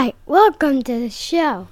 [0.00, 1.66] Hi, welcome to the show.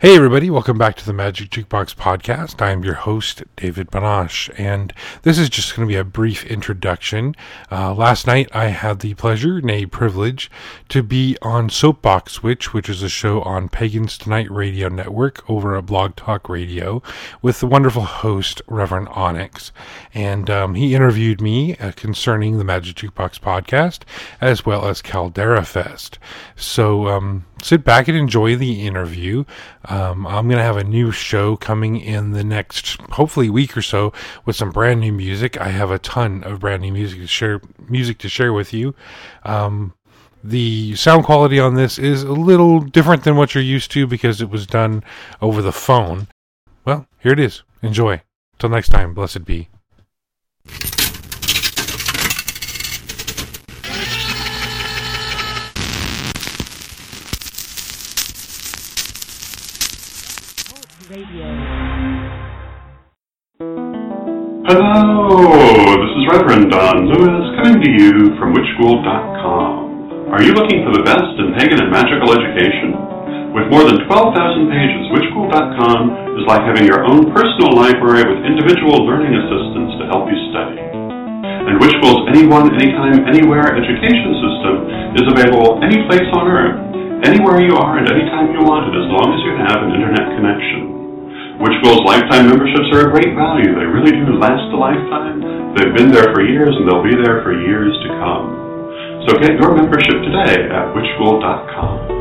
[0.00, 2.62] Hey, everybody, welcome back to the Magic Jukebox Podcast.
[2.62, 6.44] I am your host, David Banache, and this is just going to be a brief
[6.44, 7.34] introduction.
[7.68, 10.52] Uh, last night, I had the pleasure, nay, privilege,
[10.90, 15.76] to be on Soapbox Witch, which is a show on Pagans Tonight Radio Network over
[15.76, 17.02] at Blog Talk Radio,
[17.42, 19.72] with the wonderful host, Reverend Onyx.
[20.14, 24.02] And um, he interviewed me uh, concerning the Magic Jukebox Podcast,
[24.40, 26.20] as well as Caldera Fest.
[26.54, 29.44] So, um, sit back and enjoy the interview.
[29.86, 33.82] Um, I'm going to have a new show coming in the next, hopefully, week or
[33.82, 34.12] so
[34.44, 35.60] with some brand new music.
[35.60, 38.94] I have a ton of brand new music to share, music to share with you.
[39.44, 39.94] Um,
[40.42, 44.40] the sound quality on this is a little different than what you're used to because
[44.40, 45.02] it was done
[45.42, 46.28] over the phone.
[46.84, 47.62] Well, here it is.
[47.82, 48.22] Enjoy.
[48.58, 49.68] Till next time, blessed be.
[61.08, 61.24] Hello,
[65.96, 70.28] this is Reverend Don Lewis coming to you from WitchSchool.com.
[70.28, 72.92] Are you looking for the best in pagan and magical education?
[73.56, 79.08] With more than 12,000 pages, WitchSchool.com is like having your own personal library with individual
[79.08, 80.76] learning assistants to help you study.
[80.76, 84.74] And WitchSchool's Anyone, Anytime, Anywhere education system
[85.16, 86.76] is available any place on Earth,
[87.24, 90.36] anywhere you are and anytime you want it, as long as you have an internet
[90.36, 90.97] connection.
[91.58, 93.74] WitchSchool's lifetime memberships are a great value.
[93.74, 95.42] They really do last a lifetime.
[95.74, 98.46] They've been there for years and they'll be there for years to come.
[99.26, 102.14] So get your membership today at witchschool.com.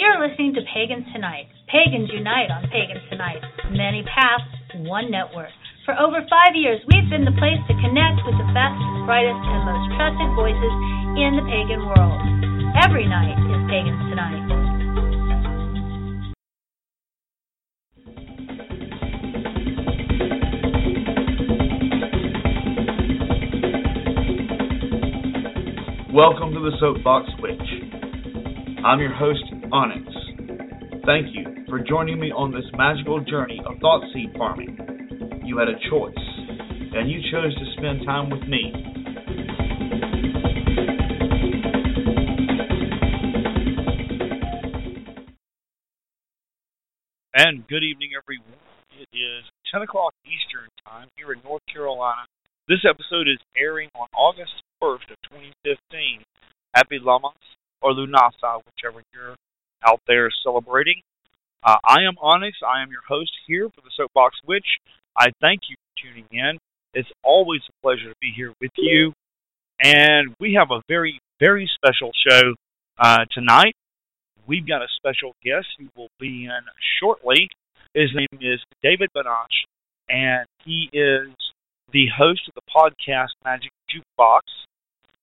[0.00, 1.52] You're listening to Pagans Tonight.
[1.68, 3.44] Pagans unite on Pagans Tonight.
[3.68, 4.48] Many paths,
[4.80, 5.52] one network.
[5.84, 9.60] For over five years, we've been the place to connect with the best, brightest, and
[9.60, 10.74] most trusted voices
[11.20, 12.16] in the pagan world.
[12.80, 14.65] Every night is Pagans Tonight.
[26.16, 27.60] Welcome to the Soapbox Witch.
[28.82, 30.08] I'm your host, Onyx.
[31.04, 35.42] Thank you for joining me on this magical journey of thought seed farming.
[35.44, 38.72] You had a choice, and you chose to spend time with me.
[47.34, 48.56] And good evening, everyone.
[48.98, 52.24] It is 10 o'clock Eastern Time here in North Carolina.
[52.68, 55.18] This episode is airing on August 1st of
[55.66, 56.22] 2015.
[56.74, 57.32] Happy Lammas
[57.82, 59.34] or Lunasa, whichever you're
[59.84, 61.02] out there celebrating.
[61.64, 62.58] Uh, I am Onyx.
[62.64, 64.78] I am your host here for the Soapbox Witch.
[65.18, 66.58] I thank you for tuning in.
[66.94, 69.12] It's always a pleasure to be here with you.
[69.82, 72.54] And we have a very, very special show
[72.98, 73.74] uh, tonight.
[74.46, 76.60] We've got a special guest who will be in
[77.00, 77.48] shortly.
[77.92, 79.64] His name is David Banache,
[80.08, 81.34] and he is
[81.92, 84.42] the host of the podcast Magic Jukebox.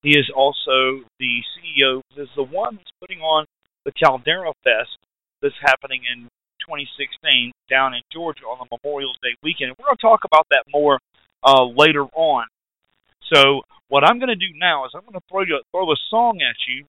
[0.04, 3.46] He is also the CEO, is the one that's putting on
[3.86, 5.00] the Caldera Fest
[5.42, 6.24] that's happening in
[6.60, 9.70] 2016 down in Georgia on the Memorial Day weekend.
[9.70, 11.00] And we're going to talk about that more
[11.44, 12.46] uh, later on.
[13.34, 15.96] So what I'm going to do now is I'm going to throw you, throw a
[16.10, 16.86] song at you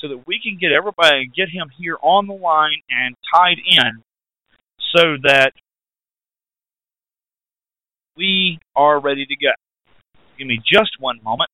[0.00, 4.02] so that we can get everybody get him here on the line and tied in
[4.94, 5.52] so that
[8.16, 9.52] we are ready to go.
[10.36, 11.50] Give me just one moment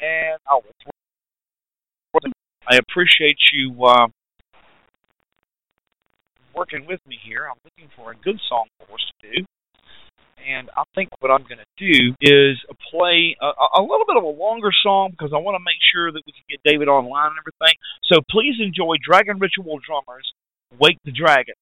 [0.00, 0.38] and
[2.70, 4.06] I appreciate you uh,
[6.54, 7.46] working with me here.
[7.48, 9.44] I'm looking for a good song for us to do.
[10.40, 12.56] And I think what I'm going to do is
[12.90, 16.10] play a, a little bit of a longer song because I want to make sure
[16.12, 17.76] that we can get David online and everything.
[18.04, 20.32] So please enjoy Dragon Ritual Drummers,
[20.78, 21.54] Wake the Dragon.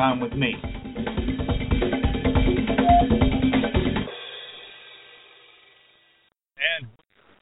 [0.00, 0.54] Time with me.
[6.56, 6.88] And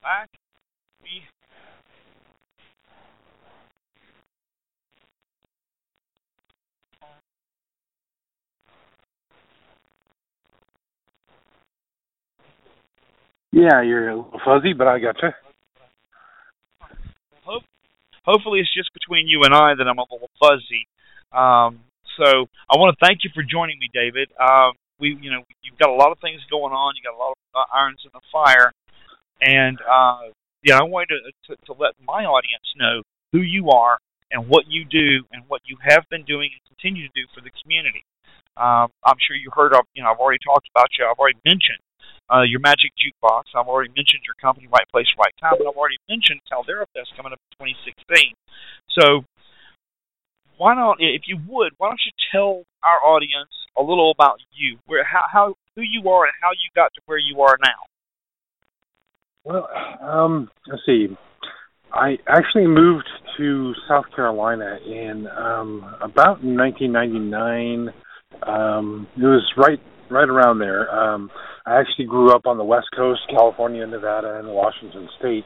[0.03, 0.29] back.
[1.01, 1.23] We
[13.53, 15.37] Yeah, you're a little fuzzy, but I gotcha.
[17.45, 17.63] hope,
[18.25, 20.89] hopefully it's just between you and I that I'm a little fuzzy.
[21.33, 21.88] Um,
[22.19, 24.29] so I want to thank you for joining me, David.
[24.39, 26.95] Um, we, you know, you've got a lot of things going on.
[26.99, 28.73] You got a lot of uh, irons in the fire,
[29.41, 33.99] and uh, yeah, I wanted to, to to let my audience know who you are
[34.31, 37.41] and what you do and what you have been doing and continue to do for
[37.41, 38.05] the community.
[38.59, 41.07] Um, I'm sure you heard of, you know, I've already talked about you.
[41.07, 41.79] I've already mentioned
[42.27, 43.55] uh, your Magic Jukebox.
[43.55, 47.15] I've already mentioned your company, Right Place, Right Time, and I've already mentioned Caldera Fest
[47.17, 48.35] coming up in 2016.
[48.99, 49.23] So,
[50.59, 54.79] why not, if you would, why don't you tell our audience a little about you,
[54.87, 57.79] where, how, how, who you are, and how you got to where you are now?
[59.45, 59.69] Well,
[60.03, 61.09] um, let's see.
[61.93, 67.89] I actually moved to South Carolina in um, about 1999.
[68.47, 70.91] Um, it was right right around there.
[70.91, 71.31] Um,
[71.67, 75.45] I actually grew up on the West Coast, California, Nevada, and Washington State,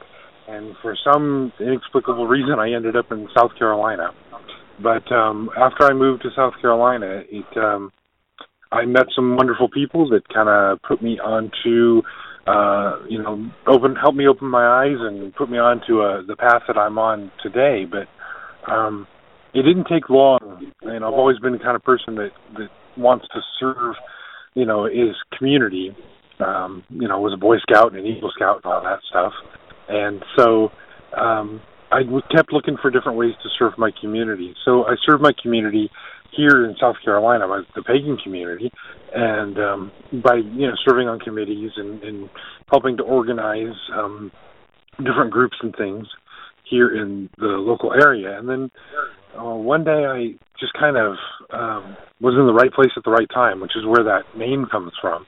[0.49, 4.11] and for some inexplicable reason, I ended up in South Carolina.
[4.81, 7.93] But um, after I moved to South Carolina, it um,
[8.71, 12.03] I met some wonderful people that kind of put me onto
[12.47, 16.37] uh, you know, open helped me open my eyes and put me onto uh, the
[16.37, 17.85] path that I'm on today.
[17.89, 18.09] But
[18.71, 19.07] um,
[19.55, 23.27] it didn't take long, and I've always been the kind of person that that wants
[23.33, 23.95] to serve,
[24.55, 25.95] you know, his community.
[26.41, 29.33] Um, you know, was a Boy Scout and an Eagle Scout and all that stuff,
[29.89, 30.71] and so
[31.17, 31.61] um,
[31.93, 32.03] I
[32.35, 34.55] kept looking for different ways to serve my community.
[34.65, 35.91] So I serve my community
[36.37, 38.73] here in South Carolina, by the pagan community,
[39.15, 39.93] and um,
[40.25, 42.31] by you know serving on committees and, and
[42.71, 44.33] helping to organize um,
[44.99, 46.07] different groups and things
[46.69, 48.39] here in the local area.
[48.39, 48.71] And then
[49.39, 51.17] uh, one day I just kind of
[51.51, 54.67] um, was in the right place at the right time, which is where that name
[54.71, 55.27] comes from,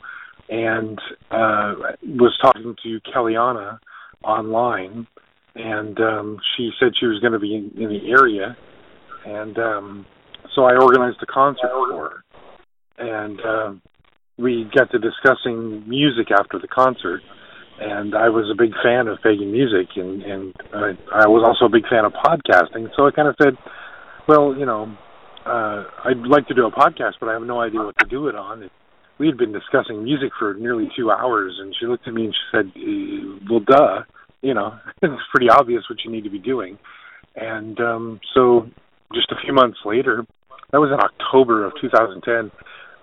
[0.48, 0.98] and
[1.30, 3.78] uh, was talking to Kellianna
[4.22, 5.06] online,
[5.54, 8.56] and um, she said she was going to be in, in the area,
[9.24, 10.06] and um,
[10.54, 12.24] so I organized a concert for her,
[12.98, 13.72] and uh,
[14.38, 17.20] we got to discussing music after the concert.
[17.76, 21.66] And I was a big fan of pagan music, and and I, I was also
[21.66, 22.88] a big fan of podcasting.
[22.96, 23.54] So I kind of said,
[24.28, 24.96] "Well, you know,
[25.44, 28.28] uh, I'd like to do a podcast, but I have no idea what to do
[28.28, 28.70] it on." And
[29.18, 32.34] we had been discussing music for nearly two hours, and she looked at me and
[32.34, 34.02] she said, "Uh, "Well, duh,
[34.44, 36.78] you know, it's pretty obvious what you need to be doing."
[37.34, 38.68] And um, so,
[39.12, 40.24] just a few months later,
[40.70, 42.50] that was in October of 2010.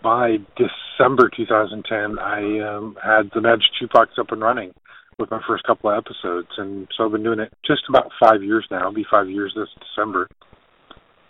[0.04, 4.74] By December 2010, I um, had the Magic Jukebox up and running
[5.20, 8.44] with my first couple of episodes, and so I've been doing it just about five
[8.44, 8.80] years now.
[8.80, 10.28] It'll be five years this December,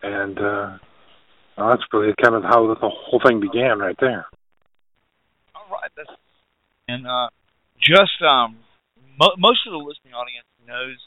[0.02, 0.78] and uh,
[1.58, 4.26] well, that's really kind of how the whole thing began, right there.
[5.54, 6.10] All right, that's
[6.88, 7.28] and uh,
[7.80, 8.58] just um,
[9.22, 10.98] mo- most of the listening audience knows.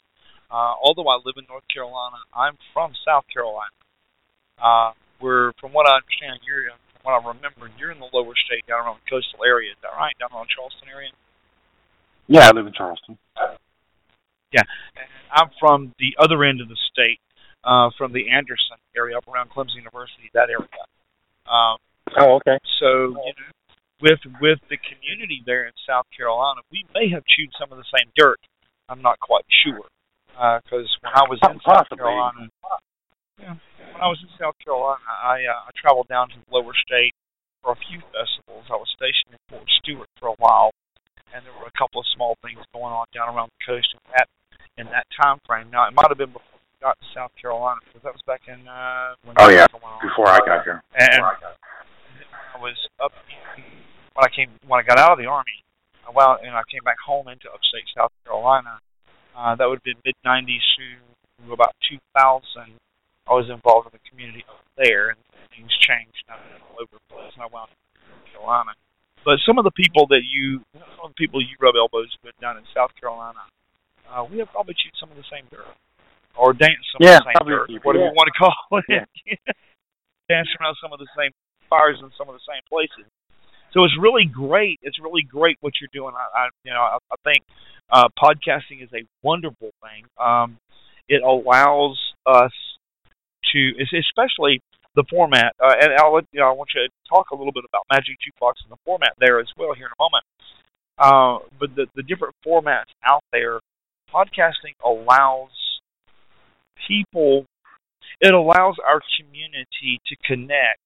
[0.47, 3.75] Uh, although I live in North Carolina, I'm from South Carolina.
[4.63, 8.39] Uh, we're, from what I understand, you're, from what I remember, you're in the lower
[8.47, 9.75] state down around the coastal area.
[9.75, 10.15] Is that right?
[10.23, 11.11] Down around Charleston area.
[12.31, 13.19] Yeah, I live in Charleston.
[14.55, 14.63] Yeah,
[14.95, 17.19] and I'm from the other end of the state,
[17.65, 20.87] uh, from the Anderson area, up around Clemson University, that area.
[21.51, 21.83] Um,
[22.17, 22.59] Oh, okay.
[22.79, 23.51] so you know,
[24.05, 27.89] with with the community there in South Carolina, we may have chewed some of the
[27.89, 28.39] same dirt.
[28.93, 29.89] I'm not quite sure
[30.61, 32.53] because when I was in South Carolina,
[33.41, 33.57] yeah,
[33.97, 37.17] when I was in South Carolina, I uh, I traveled down to the lower state
[37.65, 38.69] for a few festivals.
[38.69, 40.69] I was stationed in Fort Stewart for a while,
[41.33, 44.05] and there were a couple of small things going on down around the coast in
[44.13, 44.29] that
[44.77, 45.73] in that time frame.
[45.73, 48.45] Now it might have been before we got to South Carolina because that was back
[48.53, 50.05] in uh, when Oh, yeah, that was going on.
[50.05, 50.85] Before I got here.
[50.93, 53.17] And I was up
[53.57, 53.65] in,
[54.15, 55.63] when I came when I got out of the army.
[56.07, 58.79] uh, Well, and I came back home into upstate South Carolina.
[59.37, 62.79] Uh, that would have been mid '90s to about 2000.
[63.27, 65.19] I was involved in the community up there, and
[65.51, 66.23] things changed.
[66.29, 66.37] been
[66.71, 68.73] all over the place, and I wound up in North Carolina.
[69.25, 72.37] But some of the people that you, some of the people you rub elbows with
[72.41, 73.41] down in South Carolina,
[74.13, 75.65] uh, we have probably chewed some of the same dirt,
[76.37, 78.13] or danced some Yeah, of the same dirt, people, whatever yeah.
[78.13, 78.85] you want to call it.
[78.93, 79.53] Yeah.
[80.29, 81.33] danced around some of the same
[81.73, 83.09] fires in some of the same places.
[83.75, 84.79] So it's really great.
[84.83, 86.15] It's really great what you're doing.
[86.15, 87.45] I, I you know I, I think
[87.91, 90.05] uh, podcasting is a wonderful thing.
[90.19, 90.57] Um,
[91.09, 92.53] it allows us
[93.53, 94.61] to, especially
[94.95, 95.53] the format.
[95.63, 98.17] Uh, and I'll you know, I want you to talk a little bit about Magic
[98.23, 100.25] Jukebox and the format there as well here in a moment.
[100.97, 103.59] Uh, but the, the different formats out there,
[104.13, 105.51] podcasting allows
[106.87, 107.45] people,
[108.21, 110.79] it allows our community to connect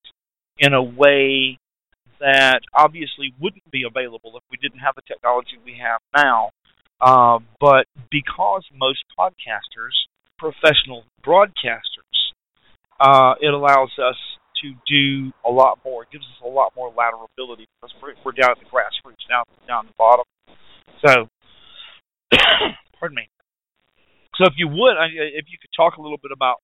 [0.58, 1.58] in a way
[2.20, 6.50] that obviously wouldn't be available if we didn't have the technology we have now.
[7.00, 9.94] Uh, but because most podcasters,
[10.38, 12.34] professional broadcasters,
[13.00, 14.16] uh, it allows us
[14.62, 16.02] to do a lot more.
[16.02, 19.22] It gives us a lot more lateral ability because we're, we're down at the grassroots,
[19.28, 20.24] down down the bottom.
[21.06, 21.28] So,
[22.98, 23.28] pardon me.
[24.34, 26.56] So, if you would, if you could talk a little bit about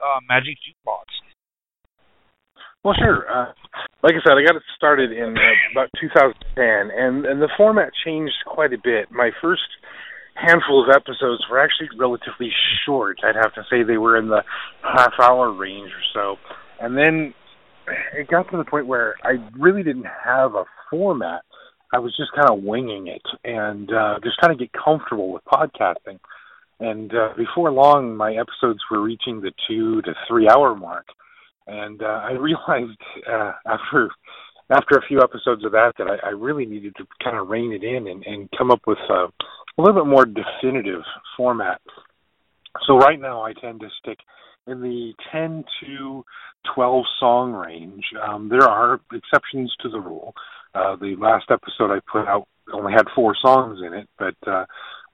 [0.00, 1.06] uh, Magic Jukebox.
[2.86, 3.26] Well, sure.
[3.28, 3.50] Uh,
[4.04, 6.62] like I said, I got it started in uh, about 2010,
[6.96, 9.10] and and the format changed quite a bit.
[9.10, 9.66] My first
[10.36, 12.48] handful of episodes were actually relatively
[12.86, 13.18] short.
[13.24, 14.44] I'd have to say they were in the
[14.82, 16.36] half hour range or so.
[16.80, 17.34] And then
[18.14, 21.42] it got to the point where I really didn't have a format.
[21.92, 25.42] I was just kind of winging it and uh, just trying to get comfortable with
[25.46, 26.20] podcasting.
[26.78, 31.06] And uh, before long, my episodes were reaching the two to three hour mark.
[31.66, 33.00] And uh, I realized
[33.30, 34.10] uh, after
[34.68, 37.72] after a few episodes of that that I, I really needed to kind of rein
[37.72, 41.02] it in and, and come up with a, a little bit more definitive
[41.36, 41.80] format.
[42.84, 44.18] So right now I tend to stick
[44.66, 46.24] in the 10 to
[46.74, 48.04] 12 song range.
[48.28, 50.34] Um, there are exceptions to the rule.
[50.74, 54.64] Uh, the last episode I put out only had four songs in it, but uh,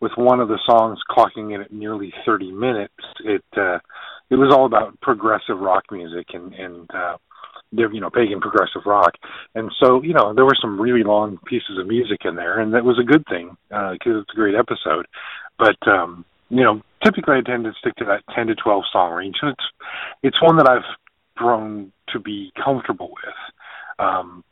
[0.00, 3.78] with one of the songs clocking in at nearly 30 minutes, it uh,
[4.32, 7.16] it was all about progressive rock music and and uh,
[7.70, 9.12] you know pagan progressive rock,
[9.54, 12.72] and so you know there were some really long pieces of music in there, and
[12.72, 15.06] that was a good thing because uh, it's a great episode.
[15.58, 19.12] But um, you know, typically I tend to stick to that 10 to 12 song
[19.12, 19.64] range, and it's
[20.22, 20.88] it's one that I've
[21.36, 23.34] grown to be comfortable with.
[23.98, 24.44] Um,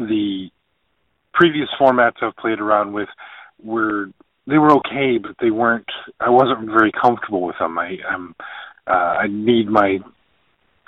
[0.00, 0.50] the
[1.32, 3.08] previous formats I've played around with
[3.62, 4.08] were
[4.48, 5.88] they were okay, but they weren't.
[6.18, 7.78] I wasn't very comfortable with them.
[7.78, 8.34] I um,
[8.88, 9.98] uh, I need my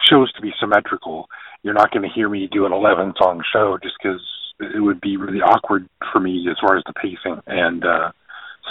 [0.03, 1.29] shows to be symmetrical.
[1.63, 4.21] You're not going to hear me do an 11 song show just because
[4.61, 8.11] it would be really awkward for me as far as the pacing and uh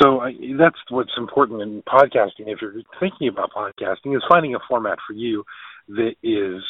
[0.02, 2.48] so I, that's what's important in podcasting.
[2.48, 5.44] If you're thinking about podcasting, is finding a format for you
[5.90, 6.64] that is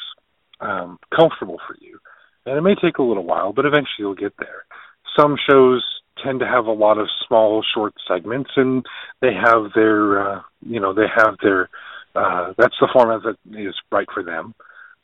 [0.60, 2.00] um, comfortable for you.
[2.45, 4.65] And it may take a little while, but eventually you'll get there.
[5.19, 5.84] Some shows
[6.24, 8.86] tend to have a lot of small, short segments, and
[9.22, 11.69] they have their, uh, you know, they have their.
[12.15, 14.54] Uh, that's the format that is right for them.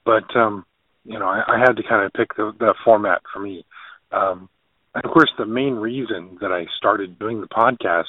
[0.06, 0.66] But um,
[1.06, 3.66] you know, I, I had to kind of pick the, the format for me.
[4.12, 4.50] Um,
[4.94, 8.06] and of course, the main reason that I started doing the podcast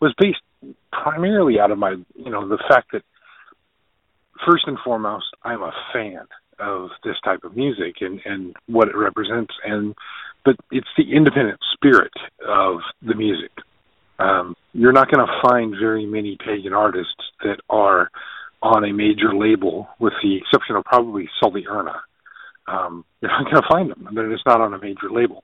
[0.00, 0.40] was based
[0.92, 3.02] primarily out of my, you know, the fact that
[4.46, 6.26] first and foremost, I'm a fan
[6.58, 9.94] of this type of music and and what it represents, and
[10.44, 12.12] but it's the independent spirit
[12.46, 13.50] of the music.
[14.18, 18.10] Um, you're not going to find very many pagan artists that are
[18.62, 22.02] on a major label, with the exception of probably Sully Erna.
[22.66, 24.08] Um, you're not going to find them.
[24.14, 25.42] They're just not on a major label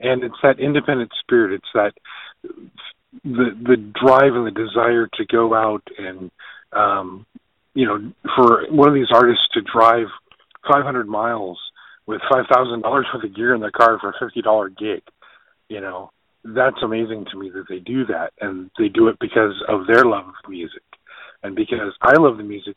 [0.00, 1.54] and it's that independent spirit.
[1.54, 1.92] It's that
[3.24, 6.30] the the drive and the desire to go out and
[6.72, 7.26] um,
[7.74, 10.06] you know for one of these artists to drive
[10.70, 11.58] 500 miles
[12.06, 15.02] with five thousand dollars worth of gear in their car for a fifty dollar gig.
[15.68, 16.10] You know
[16.44, 20.04] that's amazing to me that they do that, and they do it because of their
[20.04, 20.82] love of music,
[21.44, 22.76] and because I love the music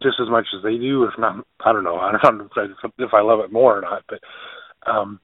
[0.00, 2.48] just as much as they do, if not, I don't know, I don't know
[2.98, 4.20] if I love it more or not, but
[4.90, 5.20] um,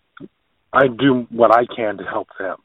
[0.72, 2.56] I do what I can to help them.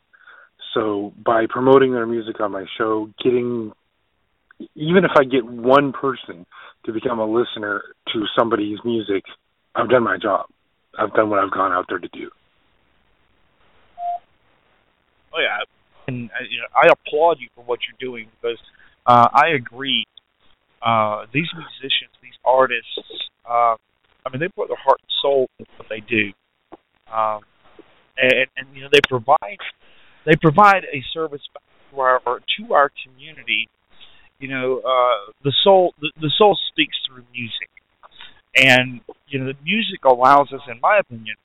[0.74, 3.72] So by promoting their music on my show, getting
[4.76, 6.46] even if I get one person
[6.86, 9.24] to become a listener to somebody's music,
[9.76, 10.48] I've done my job.
[10.98, 12.32] I've done what I've gone out there to do.
[15.32, 15.60] Oh yeah,
[16.08, 18.58] and uh, you know, I applaud you for what you're doing because
[19.08, 20.06] uh, I agree.
[20.86, 23.00] Uh, these musicians, these artists,
[23.50, 23.76] uh,
[24.26, 26.32] I mean, they put their heart and soul into what they do.
[27.12, 27.42] Um,
[28.18, 29.58] and, and you know they provide
[30.26, 31.42] they provide a service
[31.92, 33.70] to our to our community.
[34.40, 37.70] You know, uh, the soul the, the soul speaks through music,
[38.56, 41.36] and you know the music allows us, in my opinion,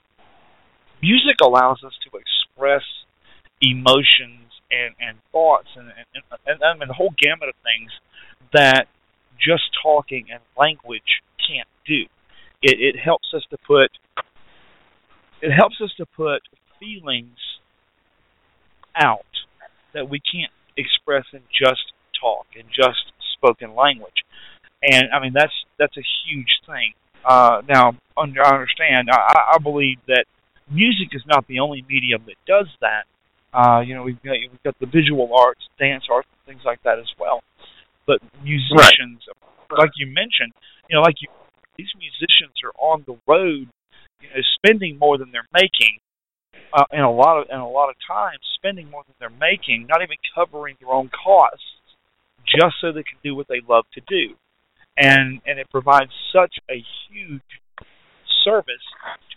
[1.01, 2.83] music allows us to express
[3.61, 4.42] emotions
[4.73, 7.91] and and thoughts and and, and, and, the whole gamut of things
[8.53, 8.87] that
[9.39, 12.03] just talking and language can't do.
[12.61, 13.91] It, it helps us to put
[15.41, 16.41] it helps us to put
[16.79, 17.37] feelings
[18.95, 19.25] out
[19.93, 24.23] that we can't express in just talk and just spoken language.
[24.81, 26.93] And I mean that's that's a huge thing.
[27.25, 29.07] Uh, now, under, I understand.
[29.09, 30.25] I, I believe that
[30.69, 33.05] music is not the only medium that does that.
[33.53, 36.97] Uh, you know, we've got we've got the visual arts, dance arts, things like that
[36.97, 37.41] as well.
[38.07, 39.21] But musicians,
[39.71, 39.79] right.
[39.79, 40.53] like you mentioned,
[40.89, 41.29] you know, like you,
[41.77, 43.69] these musicians are on the road,
[44.21, 45.99] you know, spending more than they're making,
[46.73, 49.85] uh, and a lot of and a lot of times spending more than they're making,
[49.87, 51.63] not even covering their own costs,
[52.45, 54.33] just so they can do what they love to do,
[54.97, 57.41] and and it provides such a huge
[58.43, 58.85] service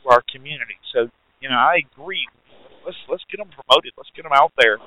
[0.02, 0.76] to our community.
[0.92, 1.08] So
[1.40, 2.26] you know, I agree.
[2.86, 3.92] Let's let's get them promoted.
[3.96, 4.78] Let's get them out there.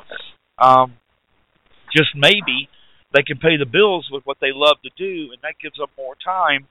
[0.57, 0.95] Um,
[1.91, 2.69] just maybe
[3.11, 5.89] they can pay the bills with what they love to do, and that gives them
[5.97, 6.67] more time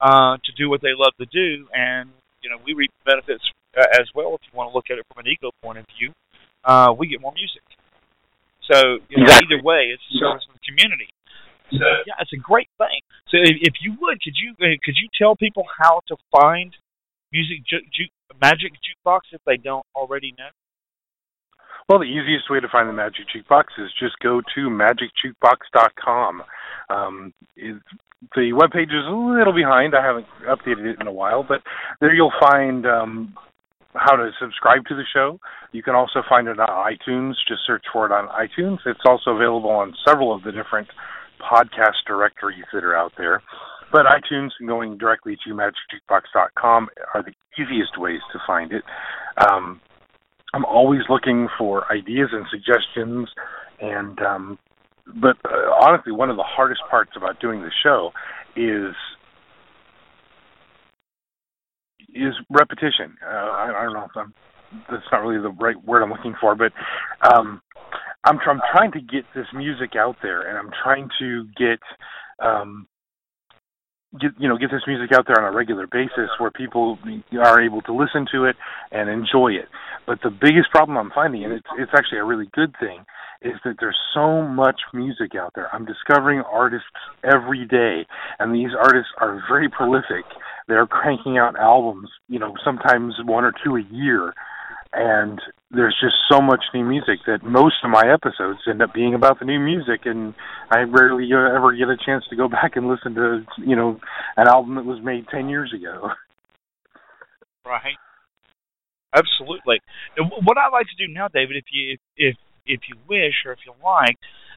[0.00, 2.10] uh, to do what they love to do, and
[2.42, 3.44] you know we reap benefits
[3.76, 4.34] uh, as well.
[4.34, 6.12] If you want to look at it from an ego point of view,
[6.64, 7.62] uh, we get more music.
[8.70, 9.56] So you know, exactly.
[9.56, 11.08] either way, it's a service to the community.
[11.70, 13.00] So yeah, it's a great thing.
[13.28, 16.72] So if, if you would, could you uh, could you tell people how to find
[17.32, 20.48] music ju- ju- magic jukebox if they don't already know?
[21.88, 26.42] Well, the easiest way to find the Magic Jukebox is just go to magicjukebox.com.
[26.88, 27.76] Um, it,
[28.34, 29.94] the web page is a little behind.
[29.94, 31.60] I haven't updated it in a while, but
[32.00, 33.34] there you'll find um,
[33.94, 35.38] how to subscribe to the show.
[35.72, 37.34] You can also find it on iTunes.
[37.46, 38.78] Just search for it on iTunes.
[38.86, 40.88] It's also available on several of the different
[41.38, 43.42] podcast directories that are out there.
[43.92, 48.82] But iTunes and going directly to magicjukebox.com are the easiest ways to find it.
[49.48, 49.80] Um,
[50.54, 53.28] I'm always looking for ideas and suggestions,
[53.80, 54.58] and um,
[55.20, 58.12] but uh, honestly, one of the hardest parts about doing the show
[58.54, 58.94] is
[62.14, 63.16] is repetition.
[63.20, 64.32] Uh, I, I don't know if I'm
[64.88, 66.72] that's not really the right word I'm looking for, but
[67.34, 67.60] um,
[68.24, 71.80] I'm, I'm trying to get this music out there, and I'm trying to get
[72.38, 72.86] um,
[74.20, 76.98] get you know get this music out there on a regular basis where people
[77.38, 78.56] are able to listen to it
[78.92, 79.68] and enjoy it.
[80.06, 83.04] But the biggest problem I'm finding, and it's it's actually a really good thing,
[83.42, 85.68] is that there's so much music out there.
[85.74, 86.88] I'm discovering artists
[87.24, 88.06] every day,
[88.38, 90.24] and these artists are very prolific.
[90.68, 94.34] They're cranking out albums, you know, sometimes one or two a year
[94.94, 99.14] and there's just so much new music that most of my episodes end up being
[99.14, 100.34] about the new music and
[100.70, 103.98] I rarely ever get a chance to go back and listen to you know
[104.36, 106.10] an album that was made 10 years ago.
[107.66, 107.96] Right.
[109.14, 109.80] Absolutely.
[110.16, 113.52] And what I'd like to do now David if you if if you wish or
[113.52, 114.16] if you like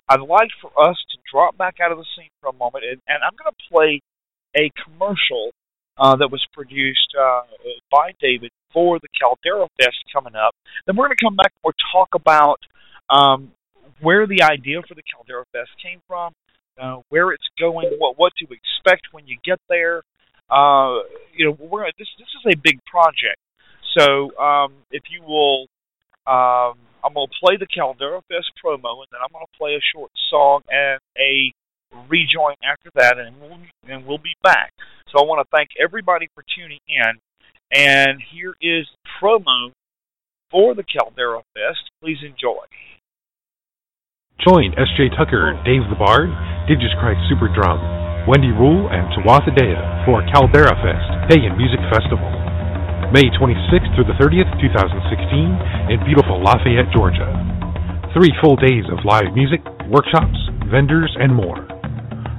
[0.09, 3.01] I'd like for us to drop back out of the scene for a moment and,
[3.07, 4.01] and I'm going to play
[4.55, 5.51] a commercial
[5.97, 7.41] uh, that was produced uh,
[7.91, 10.53] by David for the Caldera Fest coming up.
[10.85, 12.59] Then we're going to come back and we'll talk about
[13.09, 13.51] um,
[14.01, 16.33] where the idea for the Caldera Fest came from,
[16.81, 20.03] uh, where it's going, what what to expect when you get there.
[20.49, 20.99] Uh,
[21.35, 23.39] you know, we're this this is a big project.
[23.97, 25.67] So um, if you will,
[26.27, 29.75] um, I'm going to play the Caldera Fest promo, and then I'm going to play
[29.75, 31.53] a short song and a
[32.09, 34.71] rejoin after that, and we'll and we'll be back.
[35.11, 37.19] So I want to thank everybody for tuning in.
[37.71, 38.87] And here is
[39.19, 39.71] promo
[40.51, 41.91] for the Caldera Fest.
[42.01, 42.63] Please enjoy.
[44.47, 45.17] Join S.J.
[45.17, 46.29] Tucker, Damh the Bard,
[46.69, 47.81] Digis Christ Super Drum,
[48.29, 52.29] Wendy Rule, and Tuatha Dea for Caldera Fest Pagan Music Festival.
[53.11, 57.27] May 26th through the 30th, 2016, in beautiful Lafayette, Georgia.
[58.13, 60.37] Three full days of live music, workshops,
[60.71, 61.76] vendors, and more.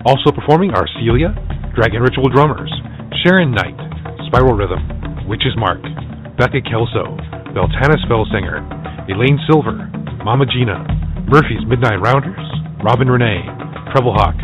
[0.05, 1.35] Also performing are Celia,
[1.75, 2.71] Dragon Ritual Drummers,
[3.25, 3.75] Sharon Knight,
[4.31, 4.79] Spiral Rhythm,
[5.27, 5.83] Witch's Mark,
[6.39, 7.19] Becca Kelso,
[7.51, 8.63] Beltana Spellsinger,
[9.11, 9.91] Elaine Silver,
[10.23, 10.87] Mama Gina,
[11.27, 12.39] Murphy's Midnight Rounders,
[12.85, 13.43] Robin Renee,
[13.91, 14.37] Treble Hawk,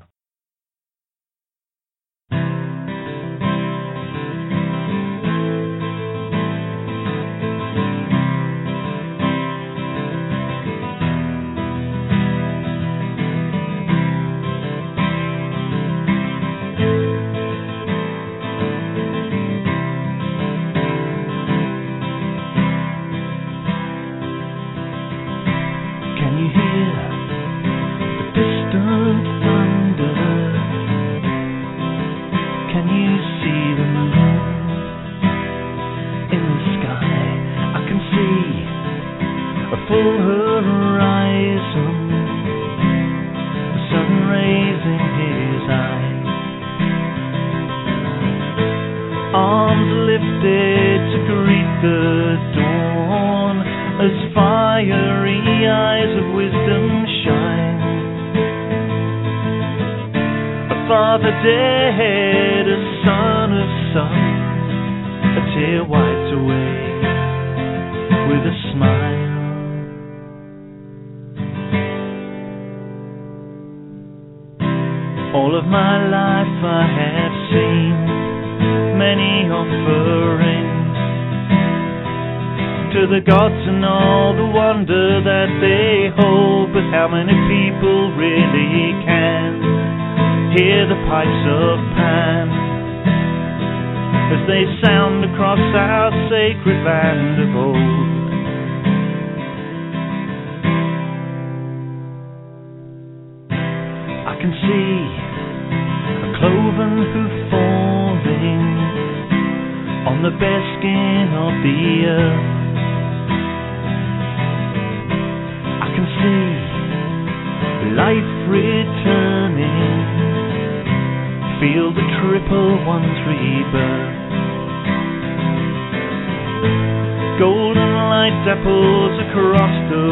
[128.60, 130.08] light dapples across the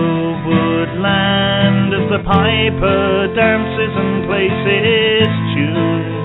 [0.45, 6.15] woodland as the piper dances and plays his tune.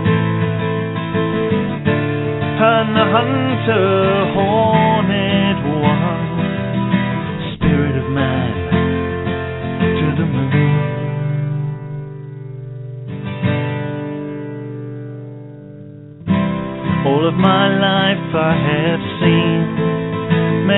[2.65, 6.39] And the hunter horned one,
[7.57, 8.55] spirit of man,
[9.99, 10.53] to the moon.
[17.07, 19.02] All of my life I seen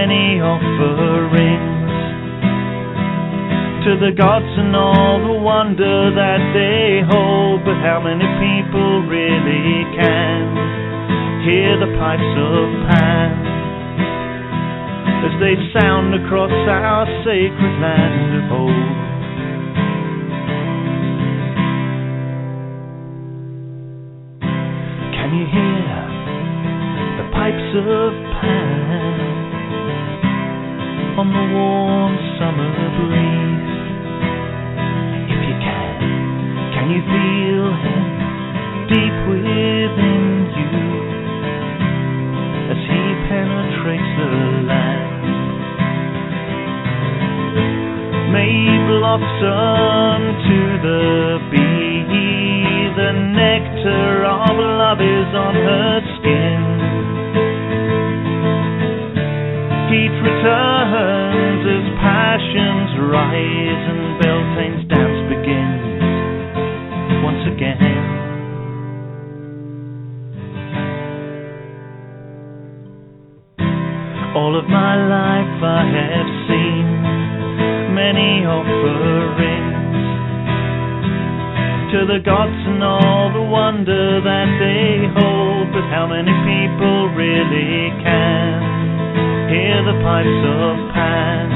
[0.06, 1.96] many offerings
[3.88, 9.88] to the gods and all the wonder that they hold, but how many people really
[9.96, 13.32] can hear the pipes of Pan
[15.24, 18.92] as they sound across our sacred land of old?
[25.16, 25.96] Can you hear
[27.16, 28.23] the pipes of
[31.24, 32.68] on the warm summer
[33.00, 33.76] breeze?
[35.32, 35.96] If you can,
[36.76, 38.04] can you feel him
[38.92, 40.84] deep within you
[42.68, 45.12] as he penetrates the land?
[48.28, 52.04] May blossom to the bee,
[53.00, 56.73] the nectar of love is on her skin.
[60.24, 66.00] Returns as passions rise and Beltane's dance begins
[67.20, 68.00] once again.
[74.34, 76.86] All of my life I have seen
[77.92, 79.84] many offerings
[81.92, 87.92] to the gods and all the wonder that they hold, but how many people really
[88.02, 88.43] can
[89.74, 91.50] hear the pipes of Pan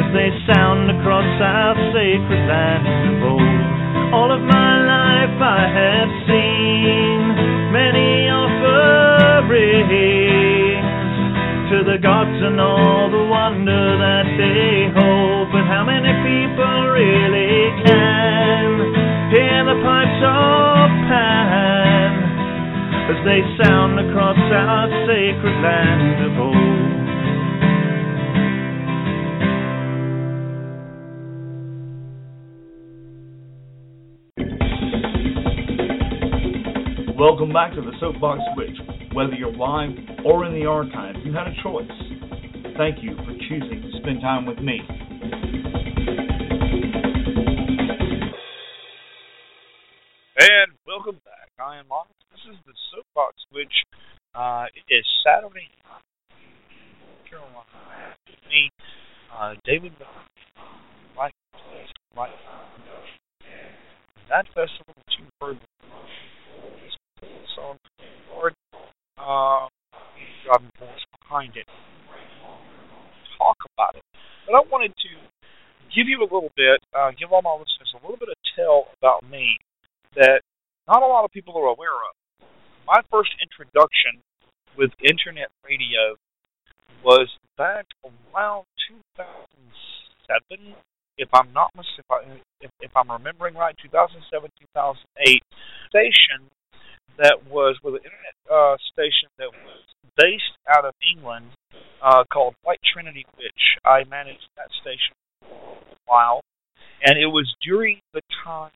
[0.00, 3.60] as they sound across our sacred land of old?
[4.16, 7.36] All of my life I have seen
[7.76, 8.80] many offerings
[11.68, 15.52] to the gods and all the wonder that they hold.
[15.52, 18.64] But how many people really can
[19.28, 21.79] hear the pipes of Pan
[23.10, 26.80] as they sound across our sacred land of old?
[37.18, 38.78] Welcome back to the Soapbox Witch.
[39.12, 39.90] Whether you're live
[40.24, 41.90] or in the archive, you had a choice.
[42.78, 44.78] Thank you for choosing to spend time with me.
[50.38, 51.39] And welcome back.
[51.60, 52.08] Am Mark.
[52.32, 53.84] This is the Soapbox Witch.
[54.34, 55.68] Uh, is Saturday.
[57.28, 58.16] Carolina.
[58.26, 58.70] With me,
[59.28, 59.92] uh, David
[61.16, 61.34] like,
[62.16, 62.30] like
[64.30, 65.58] that festival that you heard
[67.54, 67.76] song
[68.32, 68.54] Lord
[69.18, 69.68] uh
[70.46, 71.66] driving force behind it.
[73.36, 74.02] Talk about it.
[74.46, 75.12] But I wanted to
[75.94, 78.88] give you a little bit, uh, give all my listeners a little bit of tell
[78.96, 79.58] about me
[80.16, 80.40] that
[80.90, 82.46] not a lot of people are aware of.
[82.84, 84.18] My first introduction
[84.76, 86.18] with internet radio
[87.04, 88.66] was back around
[89.14, 90.74] 2007,
[91.16, 92.26] if I'm not if, I,
[92.60, 95.42] if, if I'm remembering right, 2007 2008
[95.88, 96.50] station
[97.18, 99.84] that was with an internet uh, station that was
[100.16, 101.46] based out of England
[102.02, 106.40] uh, called White Trinity which I managed that station for a while,
[107.04, 108.72] and it was during the time.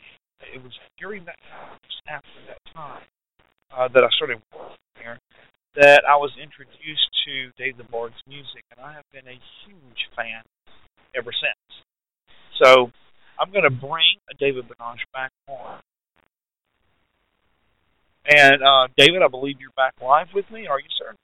[0.55, 3.03] It was during that time, after that time,
[3.77, 5.19] uh, that I started working there,
[5.77, 10.09] that I was introduced to Damh the Bard's music, and I have been a huge
[10.17, 10.43] fan
[11.17, 11.65] ever since.
[12.63, 12.91] So
[13.39, 15.81] I'm going to bring David Banash back on.
[18.27, 20.67] And uh, David, I believe you're back live with me.
[20.67, 21.15] Are you, sir?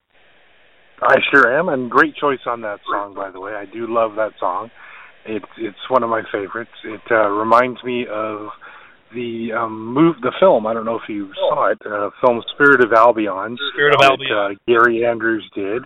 [1.02, 3.52] I sure am, and great choice on that song, by the way.
[3.52, 4.70] I do love that song.
[5.24, 6.70] It's it's one of my favorites.
[6.84, 8.48] It uh, reminds me of
[9.14, 10.66] the um move the film.
[10.66, 11.78] I don't know if you saw it.
[11.84, 13.56] Uh, film Spirit of Albion.
[13.72, 14.32] Spirit of that, Albion.
[14.32, 15.82] Uh, Gary Andrews did,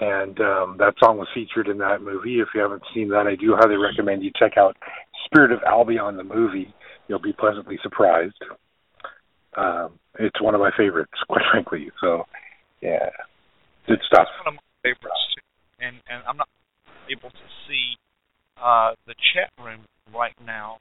[0.00, 2.40] and um, that song was featured in that movie.
[2.40, 4.76] If you haven't seen that, I do highly recommend you check out
[5.26, 6.72] Spirit of Albion, the movie.
[7.08, 8.38] You'll be pleasantly surprised.
[9.56, 11.90] Um, it's one of my favorites, quite frankly.
[12.00, 12.24] So,
[12.80, 13.10] yeah,
[13.86, 14.26] good stuff.
[14.28, 15.86] It's one of my favorites too.
[15.86, 16.48] And and I'm not
[17.10, 17.96] able to see
[18.62, 19.80] uh, the chat room
[20.14, 20.78] right now,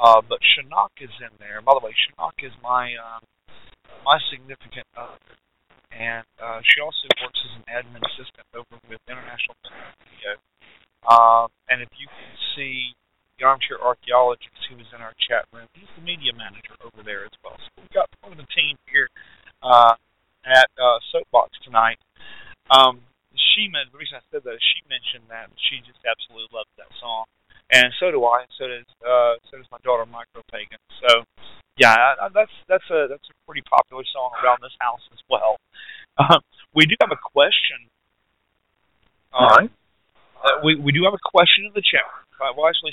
[0.00, 1.60] uh, but Shinnok is in there.
[1.60, 3.20] By the way, Shinnok is my uh,
[4.00, 5.20] my significant other,
[5.92, 9.54] and uh, she also works as an admin assistant over with International
[10.08, 10.40] Video.
[11.04, 12.96] Uh, and if you can see
[13.36, 17.24] the armchair archaeologist who is in our chat room, he's the media manager over there
[17.24, 17.56] as well.
[17.56, 19.08] So we've got part of the team here
[19.60, 19.96] uh,
[20.44, 22.00] at uh, Soapbox tonight.
[22.72, 23.04] Um,
[23.36, 26.88] she the reason I said that is she mentioned that she just absolutely loves that
[26.96, 27.28] song,
[27.70, 28.42] and so do I.
[28.42, 30.78] And so does uh, so does my daughter Micro Pagan.
[31.06, 31.22] So
[31.78, 35.20] yeah, I, I, that's that's a that's a pretty popular song around this house as
[35.30, 35.56] well.
[36.18, 36.42] Uh,
[36.74, 37.88] we do have a question.
[39.32, 39.70] All right.
[40.42, 42.04] Uh, we we do have a question in the chat.
[42.36, 42.92] Uh, well, actually,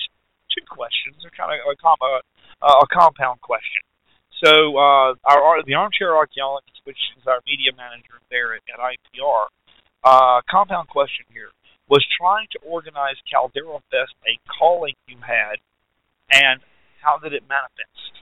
[0.54, 1.18] two questions.
[1.22, 2.22] They're kind of a, com- uh,
[2.62, 3.82] a compound question.
[4.46, 8.78] So uh, our, our the armchair archaeologist, which is our media manager there at, at
[8.78, 9.50] IPR,
[10.06, 11.50] uh, compound question here
[11.90, 15.58] was trying to organize Caldera Fest a calling you had,
[16.32, 16.60] and
[17.02, 18.18] how did it manifest?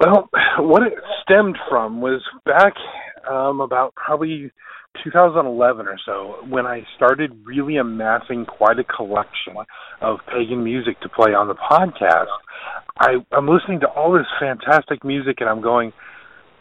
[0.00, 0.28] Well,
[0.58, 2.74] what it stemmed from was back
[3.30, 4.50] um, about probably
[5.04, 9.54] 2011 or so when I started really amassing quite a collection
[10.00, 12.26] of pagan music to play on the podcast.
[12.98, 15.92] I, I'm listening to all this fantastic music and I'm going,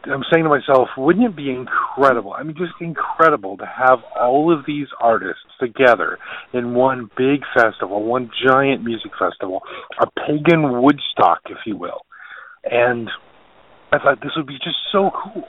[0.05, 2.33] I'm saying to myself, wouldn't it be incredible?
[2.33, 6.17] I mean, just incredible to have all of these artists together
[6.53, 9.61] in one big festival, one giant music festival,
[9.99, 12.01] a pagan Woodstock, if you will.
[12.63, 13.09] And
[13.91, 15.43] I thought this would be just so cool.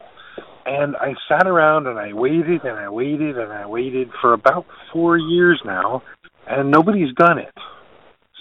[0.67, 4.67] And I sat around and I waited and I waited and I waited for about
[4.93, 6.03] four years now,
[6.47, 7.55] and nobody's done it.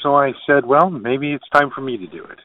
[0.03, 2.39] So I said, well, maybe it's time for me to do it.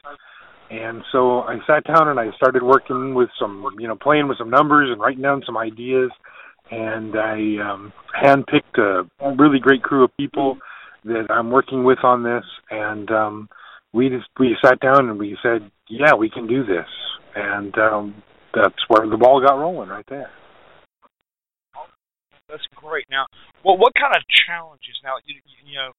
[0.69, 4.37] And so I sat down and I started working with some, you know, playing with
[4.37, 6.11] some numbers and writing down some ideas.
[6.69, 10.57] And I um, handpicked a really great crew of people
[11.05, 12.43] that I'm working with on this.
[12.69, 13.49] And um,
[13.93, 16.87] we just we sat down and we said, yeah, we can do this.
[17.35, 20.31] And um, that's where the ball got rolling right there.
[22.49, 23.05] That's great.
[23.09, 23.25] Now,
[23.63, 24.95] what what kind of challenges?
[25.03, 25.91] Now, you, you know,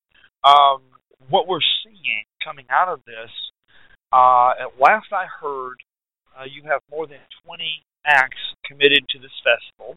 [0.49, 0.83] um,
[1.29, 3.31] what we're seeing coming out of this.
[4.13, 5.77] Uh, at last I heard,
[6.39, 9.97] uh, you have more than 20 acts committed to this festival.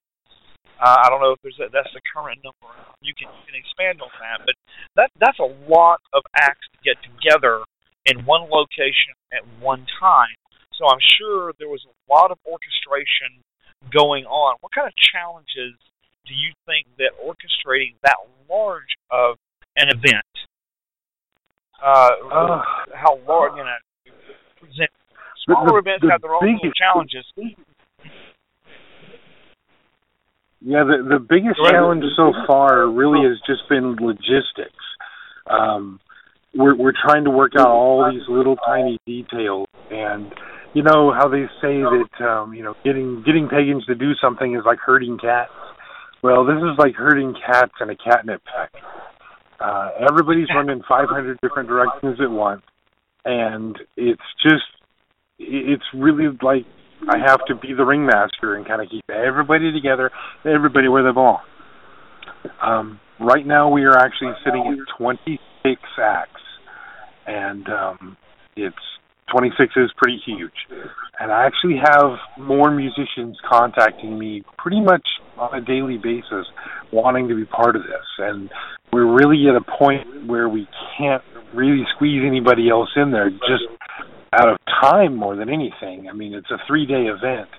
[0.82, 2.74] Uh, I don't know if there's a, that's the current number.
[3.02, 4.56] You can you can expand on that, but
[4.98, 7.62] that that's a lot of acts to get together
[8.10, 10.34] in one location at one time.
[10.74, 13.46] So I'm sure there was a lot of orchestration
[13.94, 14.58] going on.
[14.62, 15.78] What kind of challenges
[16.26, 18.18] do you think that orchestrating that
[18.50, 19.38] large of
[19.78, 20.34] an event,
[21.82, 22.62] uh, Uh,
[22.94, 23.78] how large, you know,
[24.72, 24.90] present
[25.46, 27.26] smaller the- events the have their own biggest- challenges.
[30.64, 34.86] Yeah, the the biggest challenge so far really has just been logistics.
[35.50, 36.00] Um,
[36.54, 40.32] we're we're trying to work out all these little tiny details, and
[40.76, 44.54] you know how they say that um, you know getting getting pagans to do something
[44.54, 45.50] is like herding cats.
[46.22, 48.72] Well, this is like herding cats in a catnip pack.
[49.60, 52.62] Uh, everybody's running 500 different directions at once,
[53.26, 54.64] and it's just
[55.40, 56.66] it's really like
[57.10, 60.12] I have to be the ringmaster and kind of keep everybody together,
[60.46, 61.42] everybody where they belong.
[62.62, 66.42] Um, right now, we are actually sitting at 26 acts,
[67.26, 68.18] and um,
[68.56, 68.76] it's
[69.32, 70.54] 26 is pretty huge.
[71.20, 75.06] And I actually have more musicians contacting me pretty much
[75.38, 76.46] on a daily basis
[76.92, 78.06] wanting to be part of this.
[78.20, 78.50] And
[78.92, 80.68] we're really at a point where we
[80.98, 81.24] can't
[81.54, 83.68] really squeeze anybody else in there just
[84.34, 86.08] out of time more than anything.
[86.10, 87.50] I mean, it's a three day event,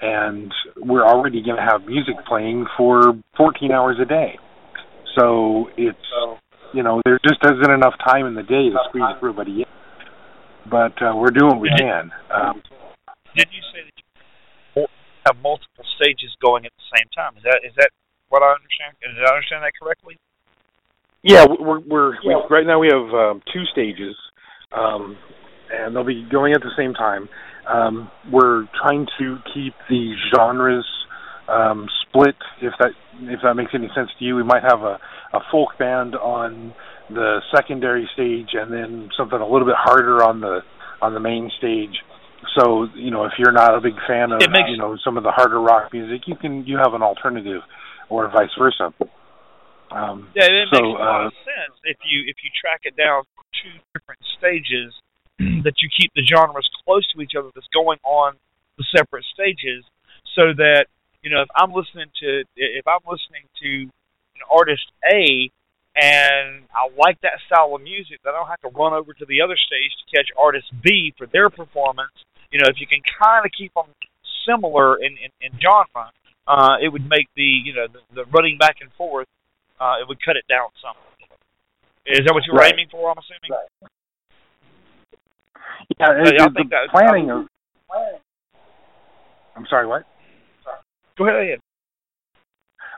[0.00, 4.38] and we're already going to have music playing for 14 hours a day.
[5.18, 5.98] So it's,
[6.74, 9.68] you know, there just isn't enough time in the day to squeeze everybody in.
[10.70, 12.12] But uh, we're doing what we can.
[12.28, 12.62] Um,
[13.34, 13.96] Did you say that
[14.76, 14.86] you
[15.24, 17.36] have multiple stages going at the same time?
[17.38, 17.88] Is that is that
[18.28, 19.00] what I understand?
[19.00, 20.20] Did I understand that correctly?
[21.28, 24.16] Yeah, we're we're we, right now we have um, two stages,
[24.72, 25.16] um,
[25.70, 27.28] and they'll be going at the same time.
[27.68, 30.86] Um, we're trying to keep the genres
[31.48, 32.36] um, split.
[32.62, 34.98] If that if that makes any sense to you, we might have a,
[35.34, 36.72] a folk band on
[37.10, 40.60] the secondary stage, and then something a little bit harder on the
[41.02, 41.96] on the main stage.
[42.58, 45.24] So you know, if you're not a big fan of makes- you know some of
[45.24, 47.60] the harder rock music, you can you have an alternative,
[48.08, 48.94] or vice versa.
[49.90, 52.80] Um, Yeah, it so, makes a lot uh, of sense if you if you track
[52.84, 53.24] it down
[53.62, 54.92] two different stages
[55.64, 58.34] that you keep the genres close to each other that's going on
[58.76, 59.84] the separate stages
[60.34, 60.86] so that
[61.22, 63.70] you know if I'm listening to if I'm listening to
[64.36, 65.50] an artist A
[65.96, 69.26] and I like that style of music, then I don't have to run over to
[69.26, 72.14] the other stage to catch artist B for their performance.
[72.52, 73.90] You know, if you can kind of keep them
[74.46, 76.12] similar in, in, in genre,
[76.46, 79.26] uh, it would make the you know the, the running back and forth
[79.80, 80.94] uh, it would cut it down some.
[82.06, 82.72] Is that what you were Right.
[82.72, 83.10] aiming for?
[83.10, 83.50] I'm assuming.
[85.98, 87.46] yeah, But it- I the planning of.
[89.56, 90.04] I'm sorry, what?
[91.16, 91.60] Go ahead.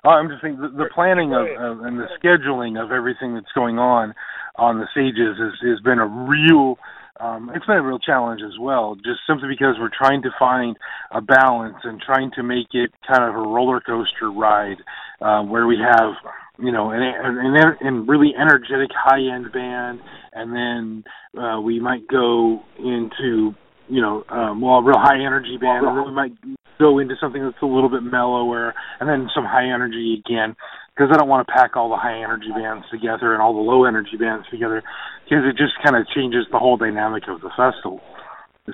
[0.05, 3.51] Oh, I'm just saying the, the planning of, of and the scheduling of everything that's
[3.55, 4.15] going on
[4.57, 6.79] on the stages has has been a real.
[7.19, 10.75] Um, it's been a real challenge as well, just simply because we're trying to find
[11.11, 14.79] a balance and trying to make it kind of a roller coaster ride,
[15.21, 16.15] uh, where we have,
[16.63, 20.01] you know, an, an, an really energetic high end band,
[20.33, 21.05] and then
[21.43, 23.55] uh, we might go into,
[23.89, 26.33] you know, um, well, a real high energy band, and then we might
[26.79, 30.55] go into something that's a little bit mellower, and then some high energy again.
[30.95, 33.61] Because I don't want to pack all the high energy bands together and all the
[33.61, 34.83] low energy bands together,
[35.25, 38.01] because it just kind of changes the whole dynamic of the festival.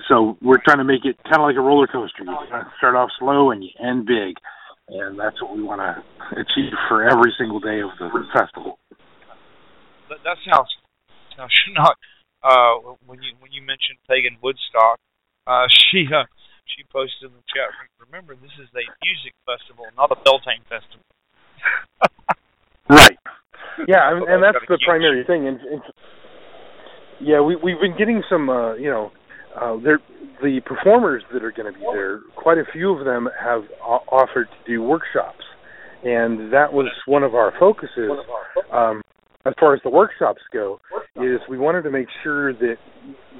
[0.09, 2.23] So we're trying to make it kind of like a roller coaster.
[2.23, 2.35] You
[2.77, 4.35] start off slow and you end big,
[4.89, 6.03] and that's what we want to
[6.39, 8.79] achieve for every single day of the festival.
[10.09, 10.71] That, that sounds.
[11.37, 11.95] Now, not
[12.43, 14.99] uh, when you when you mentioned pagan Woodstock,
[15.45, 16.23] uh, she uh,
[16.65, 17.69] she posted in the chat.
[17.75, 21.03] room, Remember, this is a music festival, not a Beltane festival.
[22.89, 23.17] Right.
[23.85, 25.45] Yeah, and, and That's that's the primary thing.
[25.45, 25.81] And, and
[27.19, 29.11] yeah, we we've been getting some, uh, you know,
[29.59, 29.99] uh, there
[30.41, 32.21] the performers that are going to be there.
[32.35, 35.43] Quite a few of them have offered to do workshops,
[36.03, 38.11] and that was one of our focuses.
[38.71, 39.01] Um,
[39.45, 40.79] as far as the workshops go,
[41.15, 42.75] is we wanted to make sure that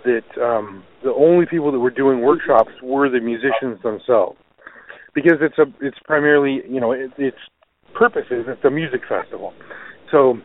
[0.05, 4.37] that um, the only people that were doing workshops were the musicians themselves,
[5.13, 7.37] because it's a it's primarily you know it, its
[7.93, 9.53] purpose is it's a music festival,
[10.11, 10.37] so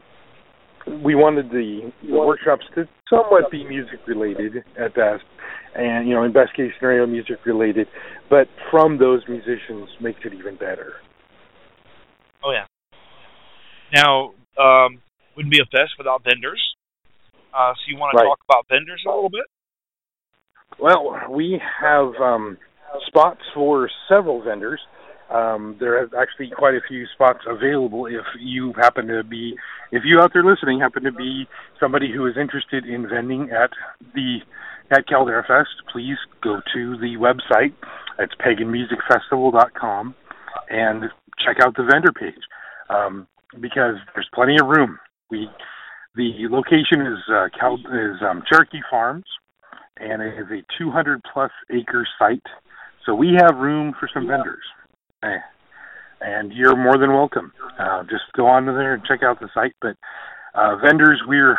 [1.04, 5.22] we wanted the, the workshops to somewhat be music related at best,
[5.74, 7.86] and you know in best case scenario music related,
[8.30, 10.94] but from those musicians makes it even better.
[12.44, 12.66] Oh yeah.
[13.94, 15.00] Now, um,
[15.36, 16.60] wouldn't be a fest without vendors.
[17.54, 19.44] Uh, so you want to talk about vendors a little bit?
[20.80, 22.56] Well, we have um,
[23.06, 24.80] spots for several vendors.
[25.32, 29.54] Um, there are actually quite a few spots available if you happen to be,
[29.90, 31.46] if you out there listening happen to be
[31.80, 33.70] somebody who is interested in vending at
[34.14, 34.38] the
[34.90, 35.70] at Caldera Fest.
[35.92, 37.72] Please go to the website.
[38.18, 40.14] It's paganmusicfestival.com
[40.70, 41.04] and
[41.44, 42.42] check out the vendor page
[42.90, 43.26] um,
[43.60, 44.98] because there's plenty of room.
[45.30, 45.48] We
[46.14, 49.24] the location is uh, Cal, is um, Cherokee Farms
[49.96, 52.42] and it is a 200 plus acre site.
[53.06, 54.64] So we have room for some vendors.
[55.22, 55.38] Eh,
[56.20, 57.52] And you're more than welcome.
[57.78, 59.74] Uh, just go on there and check out the site.
[59.80, 59.96] But
[60.54, 61.58] uh, vendors, we're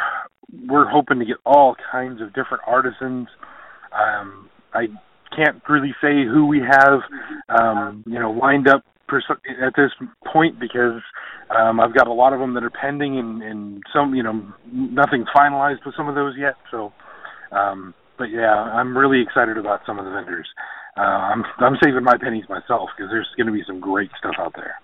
[0.68, 3.28] we're hoping to get all kinds of different artisans.
[3.92, 4.88] Um, I
[5.36, 7.00] can't really say who we have,
[7.50, 8.84] um, you know, lined up
[9.62, 9.92] at this
[10.32, 11.02] point because
[11.56, 14.42] um, I've got a lot of them that are pending, and, and some, you know,
[14.72, 16.56] nothing's finalized with some of those yet.
[16.72, 16.92] So,
[17.52, 20.48] um, but yeah, I'm really excited about some of the vendors.
[20.98, 24.36] Uh, I'm I'm saving my pennies myself because there's going to be some great stuff
[24.38, 24.78] out there.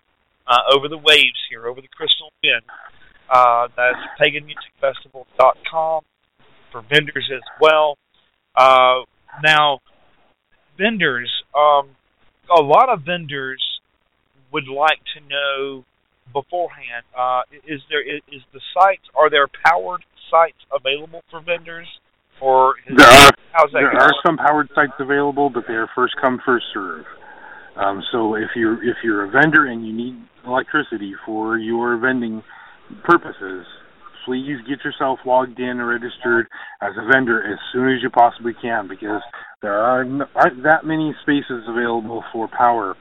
[0.47, 2.63] uh, over the waves here, over the crystal wind.
[3.29, 6.05] Uh, that's paganmusicfestival.com
[6.71, 7.99] for vendors as well.
[8.55, 9.03] Uh,
[9.43, 9.81] now,
[10.79, 11.89] vendors, um,
[12.51, 13.63] a lot of vendors
[14.53, 15.85] would like to know
[16.33, 17.05] beforehand.
[17.17, 21.89] Uh, is there is, is the sites are there powered sites available for vendors,
[22.41, 24.03] or is, there are that there going?
[24.03, 27.05] are some powered sites available, but they are first come first serve.
[27.77, 30.17] Um, so if you're if you're a vendor and you need
[30.47, 32.43] electricity for your vending
[33.05, 33.67] purposes,
[34.27, 36.49] please get yourself logged in and registered
[36.83, 39.23] as a vendor as soon as you possibly can because
[39.63, 42.97] there are n- aren't that many spaces available for power.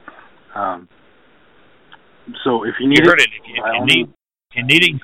[0.54, 0.88] Um,
[2.44, 3.42] so if you need you heard it, it.
[3.42, 4.06] If you, if you need,
[4.50, 5.00] if you needing,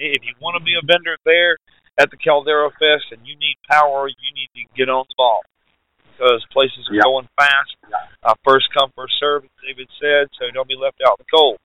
[0.00, 1.58] if you want to be a vendor there
[1.98, 5.40] at the Caldera Fest and you need power, you need to get on the ball
[6.16, 7.04] because places are Yeah.
[7.04, 7.76] going fast.
[8.24, 10.28] Uh, first come, first serve, David said.
[10.40, 11.58] So don't be left out in the cold.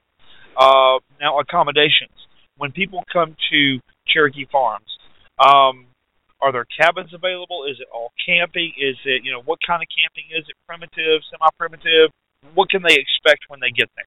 [0.55, 2.11] Uh, now accommodations.
[2.61, 4.85] When people come to Cherokee Farms,
[5.41, 5.89] um,
[6.45, 7.65] are there cabins available?
[7.65, 8.77] Is it all camping?
[8.77, 10.53] Is it you know what kind of camping is it?
[10.69, 12.13] Primitive, semi-primitive?
[12.53, 14.05] What can they expect when they get there?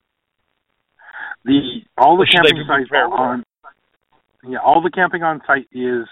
[1.44, 3.44] the all the Or should they camping sites on
[4.48, 6.07] yeah all the camping on site is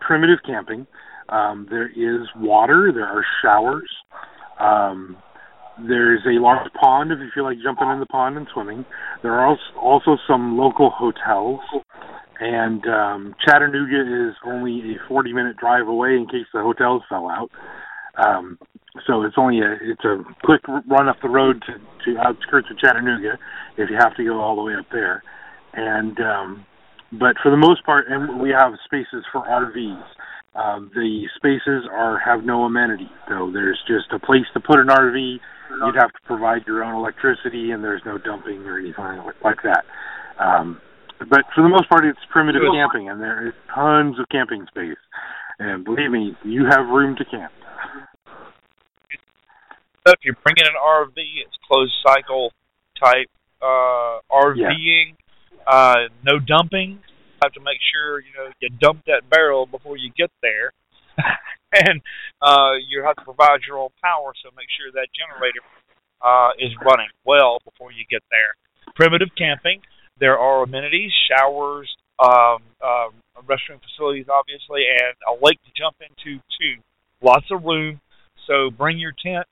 [0.00, 0.86] primitive camping
[1.28, 3.90] um, there is water there are showers
[4.60, 5.16] um,
[5.88, 8.84] there's a large pond if you feel like jumping in the pond and swimming
[9.22, 11.60] there are also, some local hotels
[12.40, 17.28] and um, Chattanooga is only a 40 minute drive away in case the hotels fell
[17.28, 17.50] out
[18.16, 18.58] um,
[19.06, 21.72] so it's only a it's a quick run up the road to
[22.04, 23.38] to outskirts of Chattanooga
[23.76, 25.22] if you have to go all the way up there.
[25.72, 26.66] And um
[27.12, 30.04] but for the most part and we have spaces for RVs.
[30.54, 33.10] Um the spaces are have no amenity.
[33.28, 35.38] So there's just a place to put an RV.
[35.84, 39.04] You'd have to provide your own electricity and there's no dumping or anything
[39.42, 39.84] like- that.
[40.38, 40.80] Um
[41.18, 44.98] but for the most part it's primitive camping and there is tons of camping space.
[45.58, 47.52] And believe me, you have room to camp.
[50.06, 52.52] if you're bringing an RV, it's closed cycle
[53.02, 53.28] type
[53.62, 55.14] uh, RVing.
[55.66, 56.90] Uh, no dumping.
[56.90, 60.72] You have to make sure you know you dump that barrel before you get there,
[61.74, 62.00] and
[62.42, 64.32] uh, you have to provide your own power.
[64.42, 65.60] So make sure that generator
[66.22, 68.54] uh, is running well before you get there.
[68.94, 69.80] Primitive camping.
[70.18, 73.10] There are amenities, showers, um, um,
[73.44, 76.80] restroom facilities, obviously, and a lake to jump into too.
[77.20, 78.00] Lots of room.
[78.46, 79.46] So bring your tent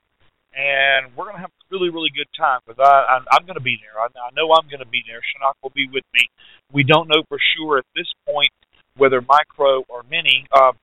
[0.55, 3.57] and we're going to have a really, really good time because I, I'm, I'm going
[3.57, 3.99] to be there.
[3.99, 5.19] I, I know I'm going to be there.
[5.19, 6.29] Shinnok will be with me.
[6.71, 8.53] We don't know for sure at this point
[8.95, 10.45] whether micro or mini.
[10.51, 10.73] Uh,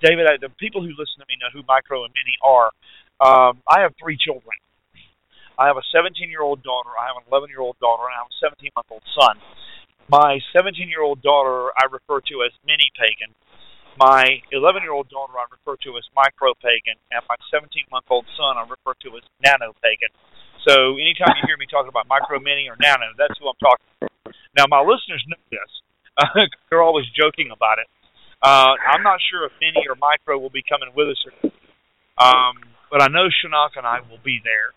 [0.00, 2.72] David, I, the people who listen to me know who micro and mini are.
[3.20, 4.56] Um, I have three children.
[5.60, 8.16] I have a 17 year old daughter, I have an 11 year old daughter, and
[8.16, 9.36] I have a 17 month old son.
[10.08, 13.36] My 17 year old daughter I refer to as mini pagan.
[14.00, 18.08] My 11 year old daughter I refer to as micro pagan, and my 17 month
[18.08, 20.08] old son I refer to as nano pagan.
[20.64, 23.84] So anytime you hear me talking about micro, mini, or nano, that's who I'm talking
[24.00, 24.32] about.
[24.56, 25.72] Now, my listeners know this.
[26.68, 27.88] They're always joking about it.
[28.42, 31.50] Uh, I'm not sure if mini or micro will be coming with us, or,
[32.16, 32.56] um,
[32.90, 34.72] but I know Shinnok and I will be there.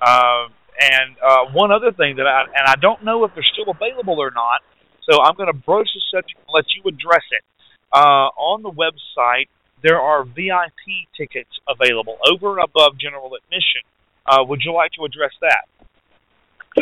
[0.00, 0.48] Uh,
[0.80, 4.18] and uh, one other thing that I and I don't know if they're still available
[4.18, 4.60] or not,
[5.08, 7.44] so I'm going to broach the subject and let you address it.
[7.92, 9.48] Uh, on the website,
[9.82, 13.82] there are VIP tickets available over and above general admission.
[14.24, 15.68] Uh, would you like to address that?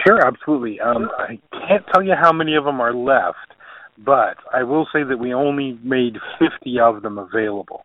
[0.07, 0.79] Sure, absolutely.
[0.81, 3.59] Um, I can't tell you how many of them are left,
[4.05, 7.85] but I will say that we only made 50 of them available.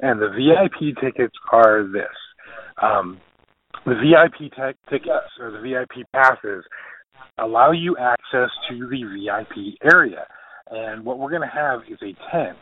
[0.00, 2.06] And the VIP tickets are this.
[2.80, 3.20] Um,
[3.84, 6.64] the VIP tech tickets or the VIP passes
[7.38, 10.26] allow you access to the VIP area.
[10.70, 12.58] And what we're going to have is a tent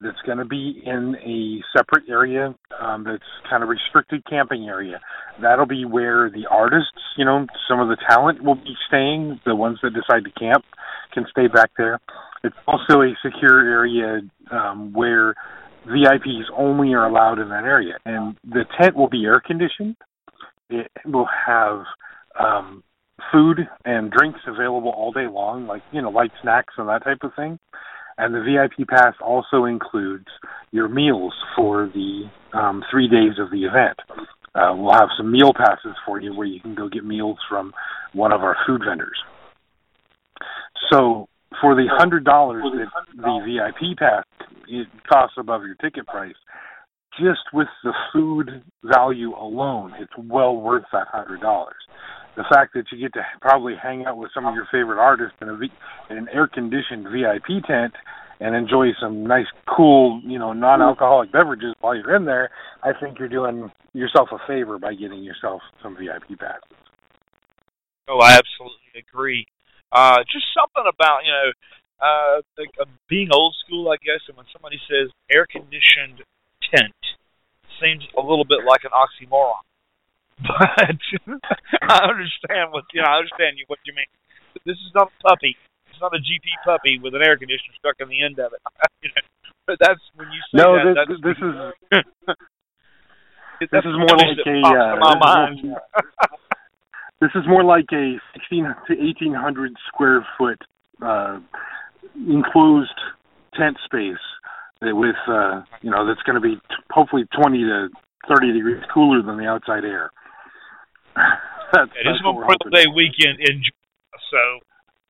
[0.00, 5.00] that's going to be in a separate area um, that's kind of restricted camping area.
[5.42, 9.40] That'll be where the artists, you know, some of the talent will be staying.
[9.44, 10.64] The ones that decide to camp
[11.12, 12.00] can stay back there.
[12.44, 15.34] It's also a secure area um, where
[15.86, 17.94] VIPs only are allowed in that area.
[18.04, 19.96] And the tent will be air conditioned.
[20.70, 21.84] It will have
[22.38, 22.84] um,
[23.32, 27.18] food and drinks available all day long, like, you know, light snacks and that type
[27.22, 27.58] of thing.
[28.18, 30.26] And the VIP pass also includes
[30.72, 33.98] your meals for the um, three days of the event.
[34.54, 37.72] uh, we'll have some meal passes for you where you can go get meals from
[38.12, 39.18] one of our food vendors.
[40.90, 41.28] So
[41.60, 44.24] for the hundred dollars that the VIP pass
[44.68, 46.34] it costs above your ticket price,
[47.18, 51.74] just with the food value alone, it's well worth that hundred dollars.
[52.36, 55.36] The fact that you get to probably hang out with some of your favorite artists
[55.40, 55.72] in a v-
[56.10, 57.94] in an air-conditioned VIP tent
[58.40, 62.50] and enjoy some nice, cool, you know, non-alcoholic beverages while you're in there,
[62.84, 66.62] I think you're doing yourself a favor by getting yourself some VIP passes.
[68.06, 69.44] Oh, I absolutely agree.
[69.90, 71.48] Uh, just something about you know,
[71.98, 74.20] uh, the, uh, being old school, I guess.
[74.28, 76.22] And when somebody says air conditioned
[76.70, 77.00] tent,
[77.80, 79.64] seems a little bit like an oxymoron.
[80.38, 80.70] But
[81.82, 83.10] I understand what you know.
[83.10, 84.06] I understand you what you mean.
[84.64, 85.56] This is not a puppy.
[85.90, 88.62] It's not a GP puppy with an air conditioner stuck in the end of it.
[89.02, 89.22] you know,
[89.66, 91.10] but that's when you say no, that.
[91.10, 91.54] this, this is
[93.60, 95.74] that's this is more like a uh, my mind.
[97.20, 100.58] This is more like a 16 to 1800 square foot
[101.02, 101.38] uh,
[102.14, 102.98] enclosed
[103.54, 104.22] tent space
[104.80, 107.88] that with uh, you know that's going to be t- hopefully 20 to
[108.28, 110.10] 30 degrees cooler than the outside air.
[111.72, 114.42] that's, It is that's Memorial Day weekend in Georgia, so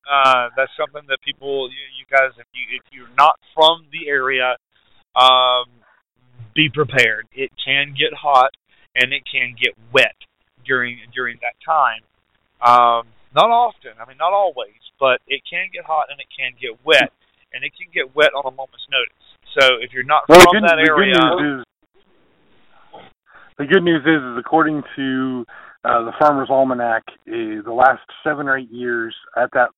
[0.08, 4.08] uh, that's something that people, you, you guys, if you if you're not from the
[4.08, 4.56] area,
[5.14, 5.68] um,
[6.54, 7.26] be prepared.
[7.32, 8.50] It can get hot
[8.96, 10.16] and it can get wet
[10.68, 12.04] during during that time.
[12.60, 16.52] Um, not often, I mean, not always, but it can get hot and it can
[16.60, 17.12] get wet,
[17.52, 19.24] and it can get wet on a moment's notice.
[19.56, 21.66] So if you're not Well, from good, that the area, good news is
[23.58, 25.44] the good news is, is according to
[25.84, 29.70] uh, the Farmer's Almanac, uh, the last seven or eight years at that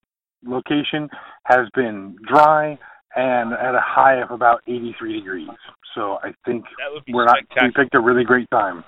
[0.45, 1.09] location
[1.45, 2.79] has been dry
[3.17, 5.49] and at a high of about 83 degrees.
[5.95, 8.85] So I think that would be we're not we picked a really great time.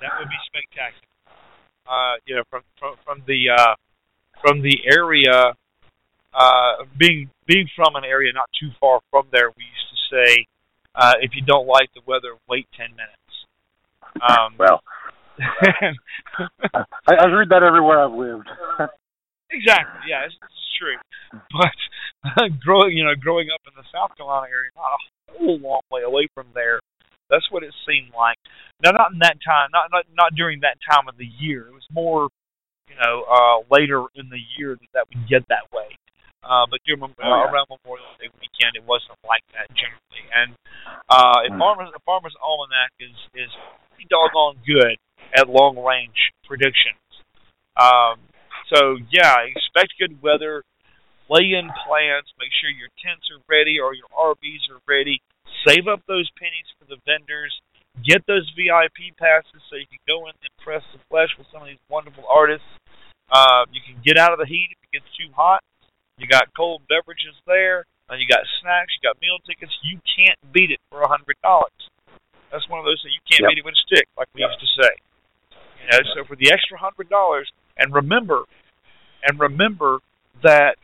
[0.00, 1.08] That would be spectacular.
[1.88, 3.74] Uh, you know, from from from the uh,
[4.40, 5.54] from the area,
[6.34, 10.46] uh, being being from an area not too far from there, we used to say,
[10.94, 13.34] uh, if you don't like the weather, wait ten minutes.
[14.20, 14.82] Um, well,
[16.74, 18.48] I, I've heard that everywhere I've lived.
[19.50, 20.96] exactly, yeah, it's, it's true.
[21.50, 25.80] But growing, you know, growing up in the South Carolina area, not a whole long
[25.90, 26.80] way away from there,
[27.30, 28.36] that's what it seemed like.
[28.82, 31.68] Now, not in that time, not not not during that time of the year.
[31.68, 32.28] It was more,
[32.88, 35.96] you know, uh, later in the year that that would get that way.
[36.42, 37.50] Uh, but during uh, Oh, yeah.
[37.50, 40.24] around Memorial Day weekend, it wasn't like that generally.
[40.32, 40.54] And
[41.10, 41.52] uh, Hmm.
[41.52, 43.50] and Farmers the Farmers Almanac is is
[43.90, 44.96] pretty doggone good
[45.36, 46.96] at long range predictions.
[47.76, 48.18] Um,
[48.72, 50.62] so yeah, expect good weather.
[51.28, 52.24] Lay in plans.
[52.40, 55.20] Make sure your tents are ready or your RVs are ready.
[55.66, 57.52] Save up those pennies for the vendors.
[58.04, 61.62] Get those VIP passes so you can go in and impress the flesh with some
[61.62, 62.66] of these wonderful artists.
[63.30, 65.60] Uh, you can get out of the heat if it gets too hot.
[66.16, 67.84] You got cold beverages there.
[68.08, 68.94] Uh, you got snacks.
[68.96, 69.72] You got meal tickets.
[69.82, 71.74] You can't beat it for a hundred dollars.
[72.50, 73.50] That's one of those that you can't Yep.
[73.50, 74.92] beat it with a stick, like we used to say.
[75.82, 78.44] You know, so for the extra hundred dollars, and remember,
[79.22, 79.98] and remember
[80.42, 80.76] that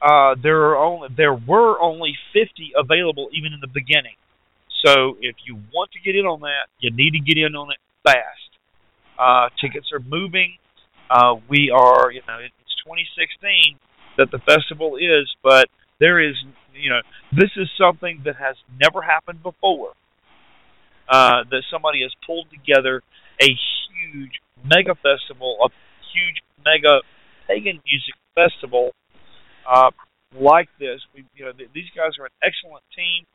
[0.00, 4.14] uh, there are only there were only fifty available even in the beginning.
[4.84, 7.70] So if you want to get in on that, you need to get in on
[7.72, 8.50] it fast.
[9.18, 10.56] Uh, tickets are moving.
[11.10, 13.78] Uh, we are, you know, it's 2016
[14.18, 15.66] that the festival is, but
[15.98, 16.36] there is,
[16.74, 17.00] you know,
[17.32, 19.94] this is something that has never happened before.
[21.08, 23.02] Uh, that somebody has pulled together
[23.42, 25.68] a huge mega festival, a
[26.12, 27.00] huge mega
[27.48, 28.92] pagan music festival
[29.68, 29.90] uh,
[30.34, 31.00] like this.
[31.14, 33.26] We, you know, th- these guys are an excellent team.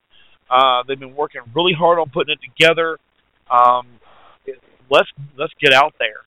[0.49, 2.97] Uh, they've been working really hard on putting it together.
[3.49, 3.87] Um,
[4.45, 4.59] it,
[4.89, 6.25] let's let's get out there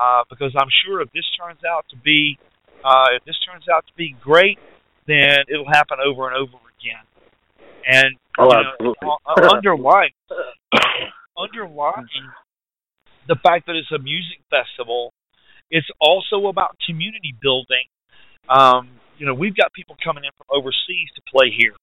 [0.00, 2.38] uh, because I'm sure if this turns out to be
[2.84, 4.58] uh, if this turns out to be great,
[5.06, 7.04] then it'll happen over and over again.
[7.86, 8.48] And Oh,
[8.80, 10.12] you know, uh, underlying
[11.38, 12.06] underlying
[13.28, 15.12] the fact that it's a music festival,
[15.70, 17.84] it's also about community building.
[18.48, 18.88] Um,
[19.20, 21.76] you know, we've got people coming in from overseas to play here.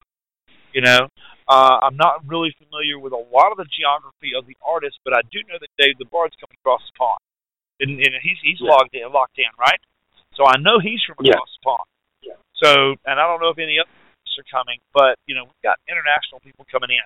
[0.73, 1.05] You know,
[1.47, 5.13] uh, I'm not really familiar with a lot of the geography of the artist, but
[5.13, 7.21] I do know that Damh the Bard's coming across the pond,
[7.79, 8.73] and, and he's he's Yeah.
[8.73, 9.79] logged in, locked in, right?
[10.33, 11.37] So I know he's from Yeah.
[11.37, 11.87] across the pond.
[12.25, 12.41] Yeah.
[12.57, 15.77] So, and I don't know if any others are coming, but you know, we've got
[15.87, 17.05] international people coming in.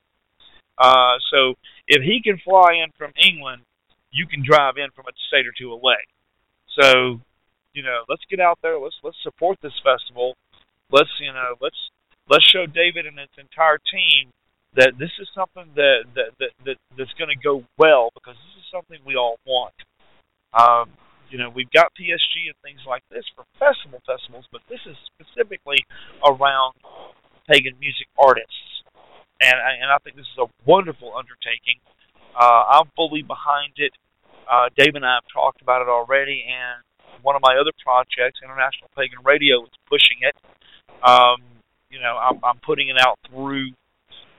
[0.80, 1.54] Uh, so
[1.88, 3.62] if he can fly in from England,
[4.12, 6.00] you can drive in from a state or two away.
[6.80, 7.20] So,
[7.74, 8.80] you know, let's get out there.
[8.80, 10.36] Let's let's support this festival.
[10.92, 11.78] Let's you know let's
[12.30, 14.32] let's show David and his entire team
[14.76, 18.64] that this is something that that that, that that's going to go well because this
[18.64, 19.76] is something we all want.
[20.54, 20.92] Um,
[21.30, 24.98] you know, we've got PSG and things like this for festival festivals, but this is
[25.16, 25.80] specifically
[26.28, 26.76] around
[27.48, 28.84] pagan music artists,
[29.40, 31.80] and and I think this is a wonderful undertaking.
[32.36, 33.92] Uh, I'm fully behind it.
[34.50, 36.84] Uh, Dave and I have talked about it already, and
[37.22, 40.36] one of my other projects, International Pagan Radio, is pushing it.
[41.02, 41.42] Um,
[41.90, 43.72] you know, I'm, I'm putting it out through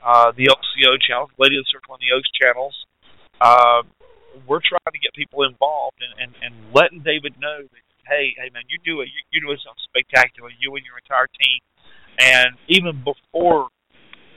[0.02, 2.74] uh, the LCO channels, Lady of the Circle and the Oaks channels.
[3.40, 3.82] Uh,
[4.48, 8.48] we're trying to get people involved and, and, and letting David know that, hey, hey
[8.52, 9.12] man, you do it.
[9.12, 10.48] You, you're doing something spectacular.
[10.58, 11.60] You and your entire team.
[12.18, 13.68] And even before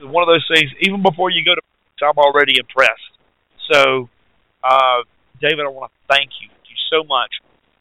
[0.03, 1.61] one of those things, even before you go to,
[2.03, 3.15] I'm already impressed.
[3.71, 4.09] So,
[4.63, 5.07] uh,
[5.39, 7.31] David, I want to thank you, thank you so much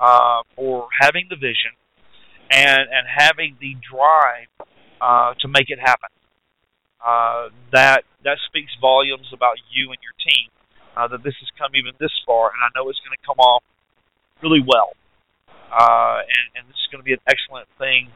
[0.00, 1.72] uh, for having the vision
[2.50, 4.68] and and having the drive
[5.00, 6.10] uh, to make it happen.
[7.04, 10.48] Uh, that that speaks volumes about you and your team
[10.96, 13.38] uh, that this has come even this far, and I know it's going to come
[13.38, 13.62] off
[14.42, 14.94] really well.
[15.74, 18.08] Uh, and, and this is going to be an excellent thing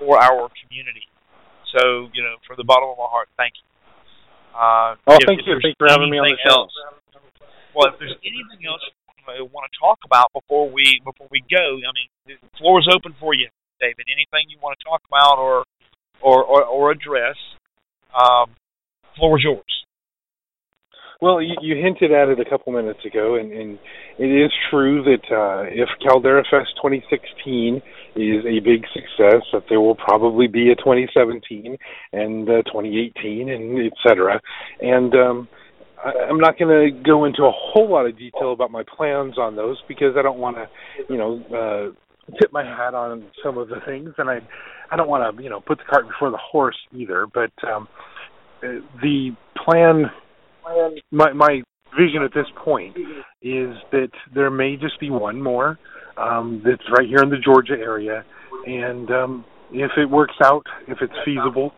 [0.00, 1.04] for our community.
[1.76, 3.66] So, you know, from the bottom of my heart, thank you.
[4.52, 5.60] Uh, oh, if, thank if you.
[5.60, 6.68] Thanks for having me on the show.
[6.68, 6.76] Else,
[7.76, 8.80] well, if there's anything else
[9.26, 13.14] want to talk about before we before we go, I mean, the floor is open
[13.18, 13.48] for you,
[13.80, 14.06] David.
[14.06, 15.64] Anything you want to talk about or
[16.20, 17.36] or or, or address,
[18.14, 18.54] um,
[19.16, 19.82] floor is yours.
[21.22, 23.78] Well, you, you hinted at it a couple minutes ago, and, and
[24.18, 27.76] it is true that uh, if Caldera Fest 2016
[28.16, 31.78] is a big success, that there will probably be a 2017
[32.12, 34.40] and uh, 2018, and et cetera.
[34.80, 35.48] And um,
[36.04, 39.56] I'm not going to go into a whole lot of detail about my plans on
[39.56, 40.68] those because I don't want to,
[41.08, 44.38] you know, uh, tip my hat on some of the things, and I,
[44.90, 47.26] I don't want to, you know, put the cart before the horse either.
[47.32, 47.88] But um,
[48.62, 49.30] uh, the
[49.64, 50.10] plan
[51.10, 51.62] my my
[51.98, 52.96] vision at this point
[53.42, 55.78] is that there may just be one more
[56.16, 58.24] um, that's right here in the Georgia area,
[58.66, 61.72] and um, if it works out, if it's feasible,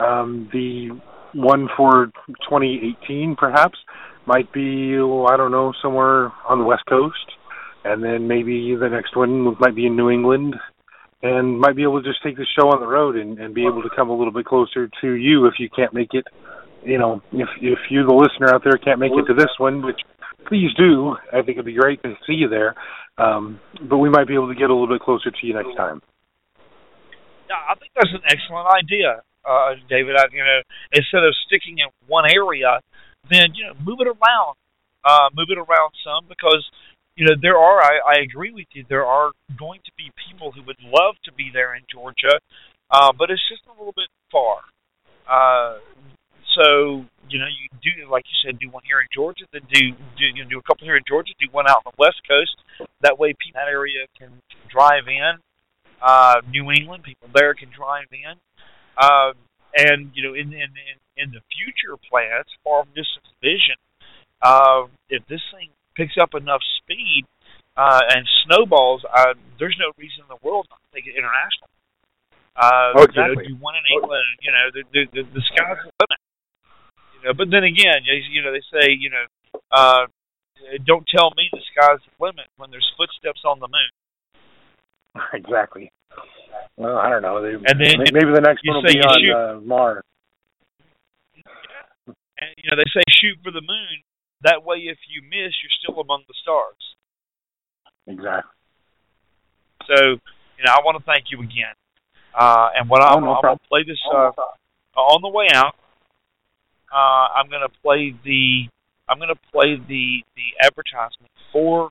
[0.00, 1.00] um, the
[1.34, 2.06] one for
[2.48, 3.78] 2018 perhaps
[4.26, 7.14] might be I don't know somewhere on the west coast,
[7.84, 10.54] and then maybe the next one might be in New England,
[11.22, 13.66] and might be able to just take the show on the road and, and be
[13.66, 16.26] able to come a little bit closer to you if you can't make it
[16.84, 19.84] you know, if if you the listener out there can't make it to this one,
[19.84, 20.00] which
[20.46, 22.74] please do, I think it'd be great to see you there.
[23.18, 25.76] Um, but we might be able to get a little bit closer to you next
[25.76, 26.00] time.
[27.48, 30.16] Yeah, I think that's an excellent idea, uh, David.
[30.16, 30.60] I, you know,
[30.92, 32.80] instead of sticking in one area,
[33.28, 34.56] then you know, move it around,
[35.04, 36.64] uh, move it around some because
[37.16, 37.82] you know there are.
[37.82, 38.84] I, I agree with you.
[38.88, 42.38] There are going to be people who would love to be there in Georgia,
[42.90, 44.60] uh, but it's just a little bit far.
[45.28, 45.78] Uh,
[46.56, 49.80] so you know, you do like you said, do one here in Georgia, then do
[50.18, 52.20] do you know, do a couple here in Georgia, do one out on the West
[52.26, 52.56] Coast.
[53.00, 54.30] That way, people in that area can,
[54.70, 55.38] drive in.
[56.00, 58.38] Uh, New England people there can drive in,
[58.96, 59.32] uh,
[59.76, 63.78] and you know, in in in, in the future plans, far from distance vision,
[64.42, 67.24] uh, if this thing picks up enough speed
[67.76, 71.68] uh, and snowballs, uh, there's no reason in the world not to take it international.
[72.56, 73.44] Uh, oh, exactly.
[73.46, 74.30] You know, do one in England.
[74.42, 76.20] You know, the the, the, the sky's the limit.
[77.14, 79.26] You know, but then again, you know, they say, you know,
[79.70, 80.06] uh,
[80.84, 83.90] don't tell me the sky's the limit when there's footsteps on the moon.
[85.34, 85.90] Exactly.
[86.76, 87.42] Well, I don't know.
[87.42, 90.04] They, and then maybe the next one will be on uh, Mars.
[91.34, 91.42] Yeah.
[92.40, 94.02] And you know, they say shoot for the moon.
[94.42, 96.80] That way, if you miss, you're still among the stars.
[98.06, 98.50] Exactly.
[99.86, 100.16] So,
[100.56, 101.76] you know, I want to thank you again.
[102.32, 104.30] Uh, and what oh, I'm, no I'm going to play this uh,
[104.96, 105.74] on the way out
[106.92, 108.66] uh, I'm going to play the
[109.08, 111.90] I'm going to play the the advertisement for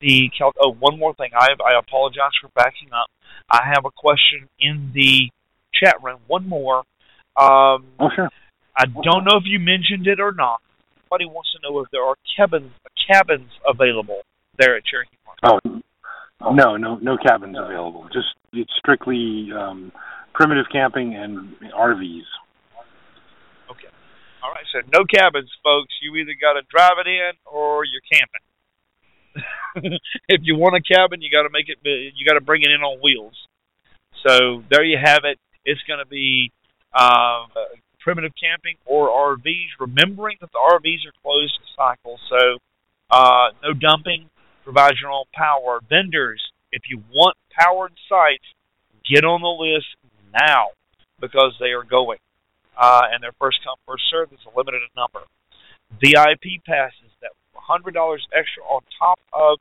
[0.00, 3.06] the Cal- oh one more thing I I apologize for backing up.
[3.50, 5.30] I have a question in the
[5.74, 6.20] chat room.
[6.26, 6.78] One more.
[7.36, 8.28] Um, oh sure.
[8.76, 10.60] I don't know if you mentioned it or not.
[11.04, 12.72] Somebody wants to know if there are cabins
[13.10, 14.22] cabins available
[14.58, 15.62] there at Cherokee Park.
[16.40, 18.08] Oh no no no cabins available.
[18.12, 19.92] Just it's strictly um,
[20.34, 22.28] primitive camping and RVs.
[23.70, 23.90] Okay.
[24.42, 25.94] All right, so no cabins, folks.
[26.02, 28.40] You either got to drive it in or you're camping.
[30.28, 31.78] if you want a cabin, you got to make it.
[31.84, 33.34] You got to bring it in on wheels.
[34.26, 35.38] So there you have it.
[35.64, 36.52] It's going to be
[36.92, 37.48] um,
[38.00, 39.78] primitive camping or RVs.
[39.78, 42.58] Remembering that the RVs are closed cycle, so
[43.10, 44.28] uh, no dumping.
[44.64, 45.80] Provide your own power.
[45.88, 48.44] Vendors, if you want powered sites,
[49.08, 49.86] get on the list
[50.32, 50.68] now
[51.20, 52.18] because they are going
[52.80, 55.20] uh, and their first come first served is a limited number.
[56.00, 57.09] VIP passes
[57.82, 59.58] that $100 extra on top of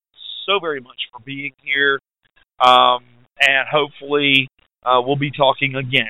[0.45, 1.99] so very much for being here,
[2.59, 3.03] um,
[3.41, 4.47] and hopefully
[4.83, 6.09] uh, we'll be talking again.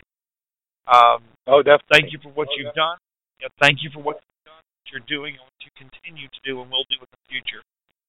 [0.88, 1.90] Um, oh, definitely.
[1.92, 2.98] Thank you for what oh, you've done.
[3.42, 6.40] Yeah, thank you for what you've done, what you're doing, and what you continue to
[6.46, 7.64] do, and will do in the future.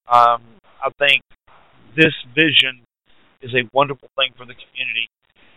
[0.07, 0.43] Um,
[0.85, 1.23] I think
[1.97, 2.86] this vision
[3.43, 5.09] is a wonderful thing for the community,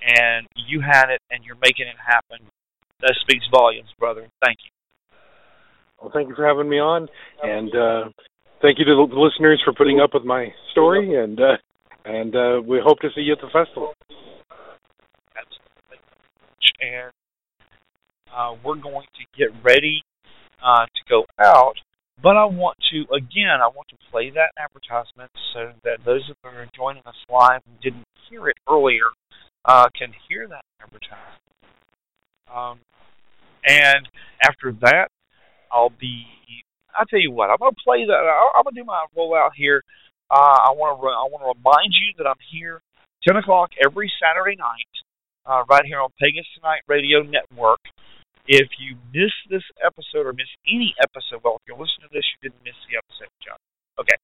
[0.02, 2.46] and you had it, and you're making it happen.
[3.02, 4.28] That speaks volumes, brother.
[4.44, 4.72] Thank you.
[6.02, 7.08] Well, thank you for having me on,
[7.44, 8.10] and uh,
[8.62, 11.58] thank you to the listeners for putting up with my story, and uh,
[12.06, 13.94] and uh, we hope to see you at the festival.
[15.36, 16.00] Absolutely.
[16.82, 17.12] And
[18.36, 20.02] uh, we're going to get ready
[20.64, 21.76] uh, to go out,
[22.22, 26.36] but I want to again, I want to play that advertisement so that those of
[26.44, 29.10] who are joining us live and didn't hear it earlier
[29.66, 31.40] uh, can hear that advertisement.
[32.54, 32.80] Um,
[33.66, 34.08] and
[34.42, 35.08] after that,
[35.72, 36.26] I'll be.
[36.98, 37.50] I'll tell you what.
[37.50, 38.20] I'm gonna play that.
[38.56, 39.84] I'm gonna do my rollout here.
[40.32, 41.08] Uh, I want to.
[41.08, 42.82] I want to remind you that I'm here
[43.28, 44.94] 10 o'clock every Saturday night,
[45.46, 47.80] uh, right here on Pagans Tonight Radio Network.
[48.50, 52.26] If you miss this episode or miss any episode, well, if you're listening to this,
[52.34, 53.62] you didn't miss the episode, John.
[54.02, 54.18] Okay.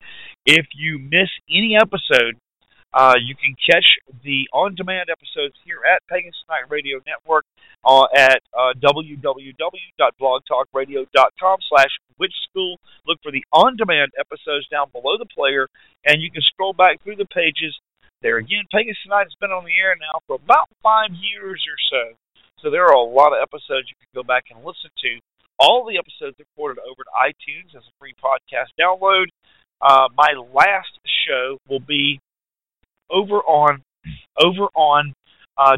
[0.50, 2.42] If you miss any episode,
[2.90, 3.86] uh, you can catch
[4.26, 7.46] the on-demand episodes here at Pagans Tonight Radio Network
[7.86, 12.82] uh, at uh, www.blogtalkradio.com slash witch school.
[13.06, 15.70] Look for the on-demand episodes down below the player,
[16.02, 17.78] and you can scroll back through the pages.
[18.24, 21.78] There again, Pagans Tonight has been on the air now for about five years or
[21.92, 22.18] so.
[22.62, 25.20] So there are a lot of episodes you can go back and listen to.
[25.60, 29.28] All the episodes are recorded over to iTunes as a free podcast download.
[29.82, 32.20] Uh, my last show will be
[33.10, 33.82] over on
[34.38, 35.14] over on
[35.58, 35.78] uh.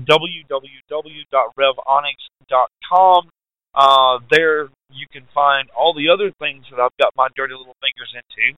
[3.76, 7.76] Uh, there you can find all the other things that I've got my dirty little
[7.82, 8.58] fingers into,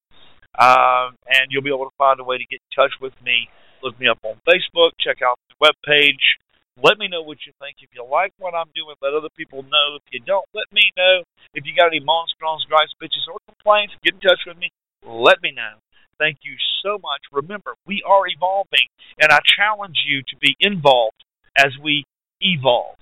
[0.58, 3.50] uh, and you'll be able to find a way to get in touch with me.
[3.84, 4.92] Look me up on Facebook.
[5.00, 6.38] Check out the web page.
[6.84, 7.78] Let me know what you think.
[7.84, 10.00] If you like what I'm doing, let other people know.
[10.00, 11.24] If you don't, let me know.
[11.54, 14.72] If you got any monstrons, gripes, bitches, or complaints, get in touch with me.
[15.04, 15.84] Let me know.
[16.20, 17.24] Thank you so much.
[17.32, 18.88] Remember, we are evolving,
[19.20, 21.24] and I challenge you to be involved
[21.58, 22.04] as we
[22.42, 23.00] evolve.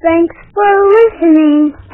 [0.00, 1.89] thanks for listening.